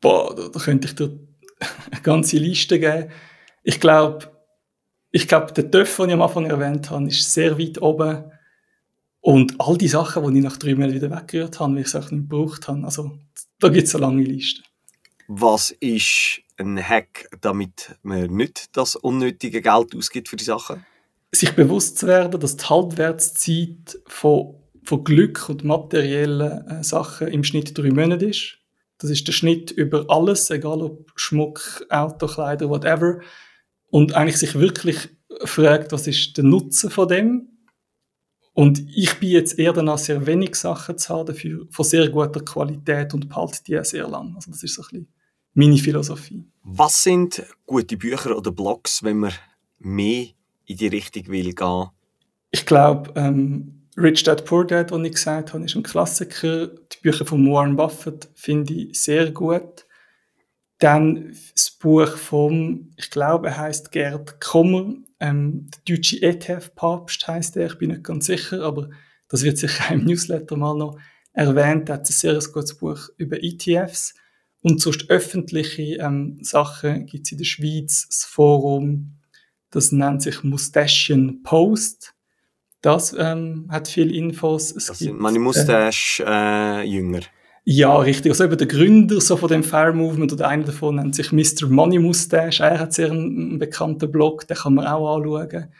[0.00, 1.18] Boah, da, da könnte ich dir
[1.90, 3.10] eine ganze Liste geben.
[3.62, 4.30] Ich glaube,
[5.10, 8.30] ich glaube, der TÜV, den ich am Anfang erwähnt habe, ist sehr weit oben.
[9.20, 11.94] Und all die Sachen, die ich nach drei Monaten wieder weggerührt habe, weil ich es
[11.94, 12.84] auch nicht gebraucht habe.
[12.84, 13.18] Also,
[13.58, 14.62] da gibt es eine lange Liste.
[15.28, 20.84] Was ist ein Hack, damit man nicht das unnötige Geld ausgibt für die Sachen?
[21.34, 24.54] Sich bewusst zu werden, dass die Halbwertszeit von,
[24.84, 28.58] von Glück und materiellen äh, Sachen im Schnitt drei Monate ist.
[28.98, 33.20] Das ist der Schnitt über alles, egal ob Schmuck, Auto, Kleider, whatever
[33.90, 35.08] und eigentlich sich wirklich
[35.44, 37.48] fragt, was ist der Nutzen von dem?
[38.52, 42.40] Und ich bin jetzt eher danach, sehr wenig Sachen zu haben dafür, von sehr guter
[42.40, 44.32] Qualität und behalte die sehr lang.
[44.36, 45.08] Also das ist so ein bisschen
[45.54, 46.44] meine Philosophie.
[46.62, 49.32] Was sind gute Bücher oder Blogs, wenn man
[49.78, 50.26] mehr
[50.66, 51.88] in die Richtung will gehen?
[52.50, 56.66] Ich glaube, ähm, Rich Dad Poor Dad, was ich gesagt habe, ist ein Klassiker.
[56.66, 59.86] Die Bücher von Warren Buffett finde ich sehr gut.
[60.78, 64.94] Dann das Buch vom, ich glaube, er heißt Gerd Kommer,
[65.24, 68.90] ähm, der deutsche ETF-Papst heißt er, ich bin nicht ganz sicher, aber
[69.28, 70.98] das wird sicher im Newsletter mal noch
[71.32, 71.88] erwähnt.
[71.88, 74.14] Er hat ein sehr gutes Buch über ETFs.
[74.60, 79.18] Und sonst öffentliche ähm, Sachen gibt es in der Schweiz, das Forum,
[79.74, 82.14] das nennt sich Mustachian Post.
[82.80, 84.70] Das ähm, hat viele Infos.
[84.70, 87.18] Es das gibt, sind meine Mustache-Jünger.
[87.18, 87.22] Äh,
[87.64, 88.30] ja, richtig.
[88.30, 91.66] Also eben der Gründer so von dem Fire Movement oder einer davon nennt sich Mr.
[91.66, 92.62] Money Mustache.
[92.62, 95.72] Er hat sehr einen, einen bekannten Blog, den kann man auch anschauen.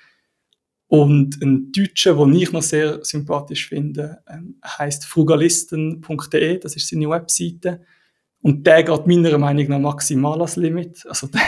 [0.88, 6.58] Und ein Deutscher, den ich noch sehr sympathisch finde, ähm, heißt frugalisten.de.
[6.58, 7.82] Das ist seine Webseite.
[8.44, 11.04] Und der geht meiner Meinung nach maximal als Limit.
[11.08, 11.40] Also der,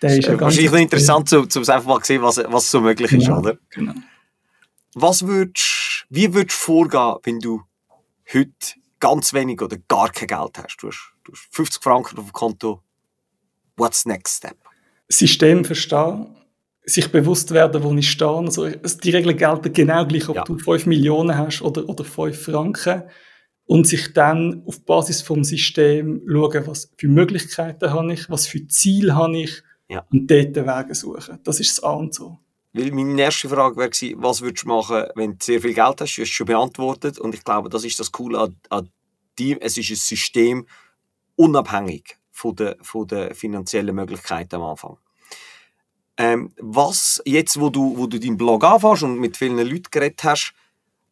[0.00, 2.80] der ist ja ganz Wahrscheinlich interessant, um, um einfach mal zu sehen, was, was so
[2.80, 3.58] möglich ist, genau, oder?
[3.70, 3.94] Genau.
[4.94, 7.62] Was würdest, wie würdest du vorgehen, wenn du
[8.32, 8.52] heute
[9.00, 10.76] ganz wenig oder gar kein Geld hast.
[10.78, 12.82] Du hast, du hast 50 Franken auf dem Konto.
[13.76, 14.56] What's next step?
[15.08, 16.26] System verstehen,
[16.84, 18.28] sich bewusst werden, wo ich stehe.
[18.28, 20.44] Also die Regeln gelten genau gleich, ob ja.
[20.44, 23.02] du 5 Millionen hast oder, oder 5 Franken.
[23.66, 28.66] Und sich dann auf Basis vom System schauen, was für Möglichkeiten habe ich, was für
[28.68, 30.06] Ziele habe ich ja.
[30.12, 31.40] und dort den Weg suchen.
[31.42, 32.38] Das ist das A und so.
[32.76, 33.90] Weil meine erste Frage wäre
[34.22, 36.16] was würdest du machen, wenn du sehr viel Geld hast?
[36.16, 37.18] Du hast es schon beantwortet.
[37.18, 38.90] Und ich glaube, das ist das Coole an, an
[39.38, 39.56] dir.
[39.62, 40.66] Es ist ein System
[41.36, 44.98] unabhängig von den, von den finanziellen Möglichkeiten am Anfang.
[46.18, 50.22] Ähm, was jetzt, wo du, wo du deinen Blog anfängst und mit vielen Leuten geredet
[50.24, 50.54] hast,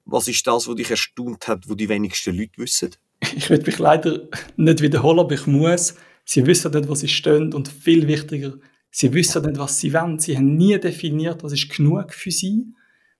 [0.04, 2.90] was ist das, was dich erstaunt hat, wo die wenigsten Leute wissen?
[3.36, 5.94] Ich würde mich leider nicht wiederholen, aber ich muss.
[6.26, 8.58] Sie wissen nicht, wo sie stehen und viel wichtiger,
[8.96, 10.20] Sie wissen nicht, was sie wollen.
[10.20, 12.72] Sie haben nie definiert, was ist genug für sie,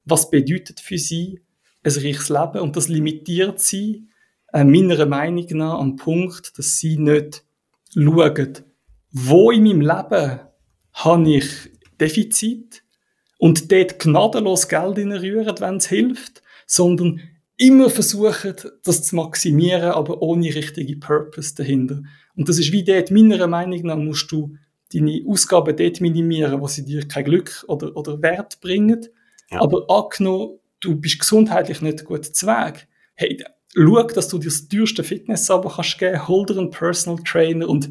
[0.04, 1.40] was bedeutet für sie
[1.82, 2.60] ein reiches Leben.
[2.60, 4.06] Und das limitiert sie,
[4.52, 7.44] äh, meiner Meinung nach, am Punkt, dass sie nicht
[7.92, 8.52] schauen,
[9.10, 10.40] wo in meinem Leben
[10.92, 11.46] habe ich
[12.00, 12.84] Defizit
[13.38, 17.20] und dort gnadenlos Geld reinrühren, wenn es hilft, sondern
[17.56, 22.02] immer versuchen, das zu maximieren, aber ohne richtige Purpose dahinter.
[22.36, 24.56] Und das ist wie dort, meiner Meinung nach, musst du
[24.92, 29.06] deine Ausgaben dort minimieren, wo sie dir kein Glück oder, oder Wert bringen.
[29.50, 29.60] Ja.
[29.60, 32.86] Aber angenommen, du bist gesundheitlich nicht gut zu Weg.
[33.14, 33.42] Hey,
[33.74, 37.90] schau, dass du dir das teuerste Fitness-Abo kannst geben, hol dir einen Personal Trainer und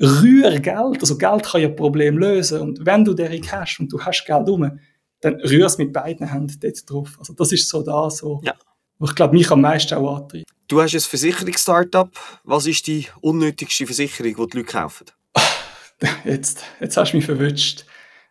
[0.00, 1.00] rühr Geld.
[1.00, 2.60] Also Geld kann ja Probleme lösen.
[2.60, 4.78] Und wenn du den hast und du hast Geld um,
[5.22, 7.16] dann rühr es mit beiden Händen dort drauf.
[7.18, 8.54] Also das ist so da, so, ja.
[9.02, 10.44] ich glaube, mich am meisten auch antreibt.
[10.68, 12.10] Du hast ein Versicherungs-Startup.
[12.44, 15.06] Was ist die unnötigste Versicherung, die die Leute kaufen?
[16.24, 17.84] jetzt, jetzt hast du mich verwünscht.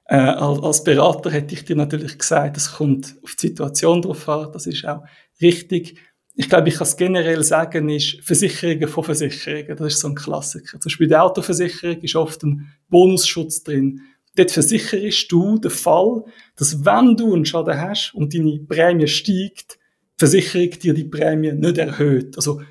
[0.05, 4.27] Äh, als, als, Berater hätte ich dir natürlich gesagt, es kommt auf die Situation drauf
[4.27, 5.03] an, das ist auch
[5.41, 5.97] richtig.
[6.33, 10.15] Ich glaube, ich kann es generell sagen, ist Versicherungen von Versicherungen, das ist so ein
[10.15, 10.79] Klassiker.
[10.79, 14.01] Zum Beispiel bei der Autoversicherung ist oft ein Bonusschutz drin.
[14.35, 16.23] Dort versicherst du den Fall,
[16.62, 21.53] dass wenn du einen Schaden hast und deine Prämie steigt, die Versicherung dir die Prämie
[21.53, 22.36] nicht erhöht.
[22.36, 22.62] Also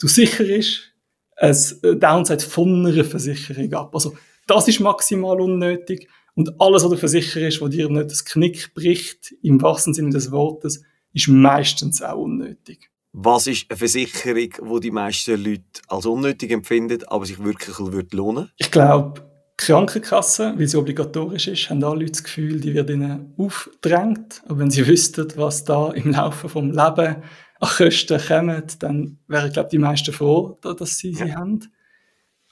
[0.00, 0.92] du sicherst
[1.36, 3.94] ein Downside von einer Versicherung ab.
[3.94, 4.16] Also
[4.48, 6.08] das ist maximal unnötig.
[6.34, 10.32] Und alles, was du versicherst, was dir nicht das Knick bricht, im wahrsten Sinne des
[10.32, 10.82] Wortes,
[11.12, 12.90] ist meistens auch unnötig.
[13.12, 17.78] Was ist eine Versicherung, die die meisten Leute als unnötig empfinden, aber sich wirklich
[18.12, 19.25] lohnen Ich glaube,
[19.56, 24.42] Krankenkasse, weil sie obligatorisch ist, haben alle Leute das Gefühl, die wird ihnen aufgedrängt.
[24.46, 27.16] Aber wenn sie wüssten, was da im Laufe vom Leben
[27.58, 31.60] an Kosten kommen, dann wären, glaube ich, die meisten froh, dass sie sie haben.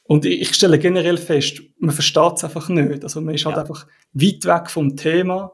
[0.05, 3.03] Und ich stelle generell fest, man versteht es einfach nicht.
[3.05, 3.63] Also man ist halt ja.
[3.63, 5.53] einfach weit weg vom Thema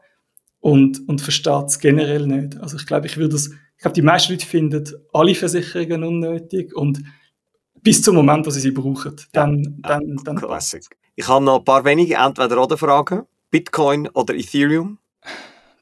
[0.61, 2.59] und, und versteht es generell nicht.
[2.61, 6.75] Also ich glaube, ich würde es, ich glaube, die meisten Leute finden alle Versicherungen unnötig
[6.75, 7.01] und
[7.83, 9.89] bis zum Moment, wo sie sie brauchen, dann, ja.
[9.89, 10.85] dann, dann Classic.
[11.21, 13.27] Ich habe noch ein paar wenige Entweder-Oder-Fragen.
[13.51, 14.97] Bitcoin oder Ethereum?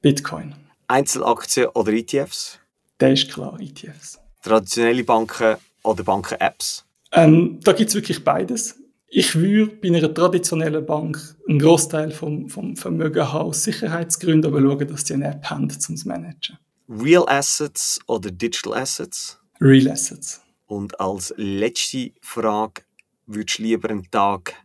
[0.02, 0.52] Bitcoin.
[0.88, 2.58] Einzelaktien oder ETFs?
[2.98, 4.18] Das ist klar, ETFs.
[4.42, 6.84] Traditionelle Banken oder Banken-Apps?
[7.12, 8.80] Ähm, da gibt es wirklich beides.
[9.06, 14.60] Ich würde bei einer traditionellen Bank einen Großteil vom, vom Vermögen haben aus Sicherheitsgründen, aber
[14.60, 16.58] schauen, dass sie eine App haben, um zu managen.
[16.88, 19.38] Real Assets oder Digital Assets?
[19.60, 20.40] Real Assets.
[20.66, 22.82] Und als letzte Frage,
[23.26, 24.56] würdest du lieber einen Tag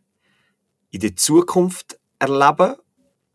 [0.93, 2.75] in der Zukunft erleben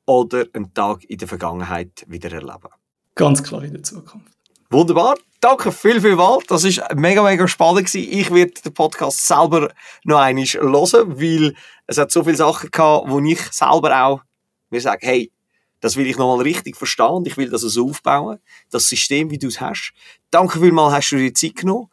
[0.07, 2.69] oder einen Tag in der Vergangenheit wieder erleben?
[3.17, 4.33] Ganz klar in der Zukunft.
[4.71, 5.17] Wunderbar.
[5.41, 6.39] Danke viel, viel mal.
[6.47, 7.87] Das war mega, mega spannend.
[7.87, 8.13] Gewesen.
[8.13, 9.73] Ich werde den Podcast selber
[10.05, 11.57] noch einmal hören, weil
[11.87, 14.23] es hat so viele Sachen gehabt, wo ich selber auch
[14.71, 15.33] mir sage, hey,
[15.81, 18.39] das will ich nochmal richtig verstehen und ich will das so aufbauen.
[18.71, 19.93] Das System, wie du es hast.
[20.31, 21.89] Danke vielmals, hast du dir Zeit genommen.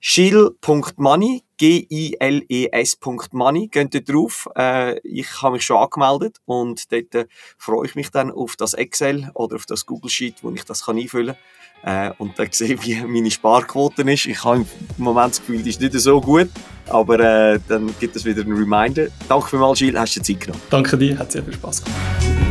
[0.00, 4.48] Gil.money, G-I-L-E-S.money, geht dort drauf.
[4.56, 7.26] Äh, ich habe mich schon angemeldet und dort äh,
[7.58, 10.86] freue ich mich dann auf das Excel oder auf das Google Sheet, wo ich das
[10.86, 11.36] kann einfüllen
[11.82, 14.26] kann äh, und dann sehe, wie meine Sparquote ist.
[14.26, 14.64] Ich habe
[14.98, 16.48] im Moment das Gefühl, die ist nicht so gut,
[16.88, 19.08] aber äh, dann gibt es wieder einen Reminder.
[19.28, 20.62] Danke vielmals, Gilles, hast du Zeit genommen.
[20.70, 22.47] Danke dir, hat sehr viel Spaß gemacht.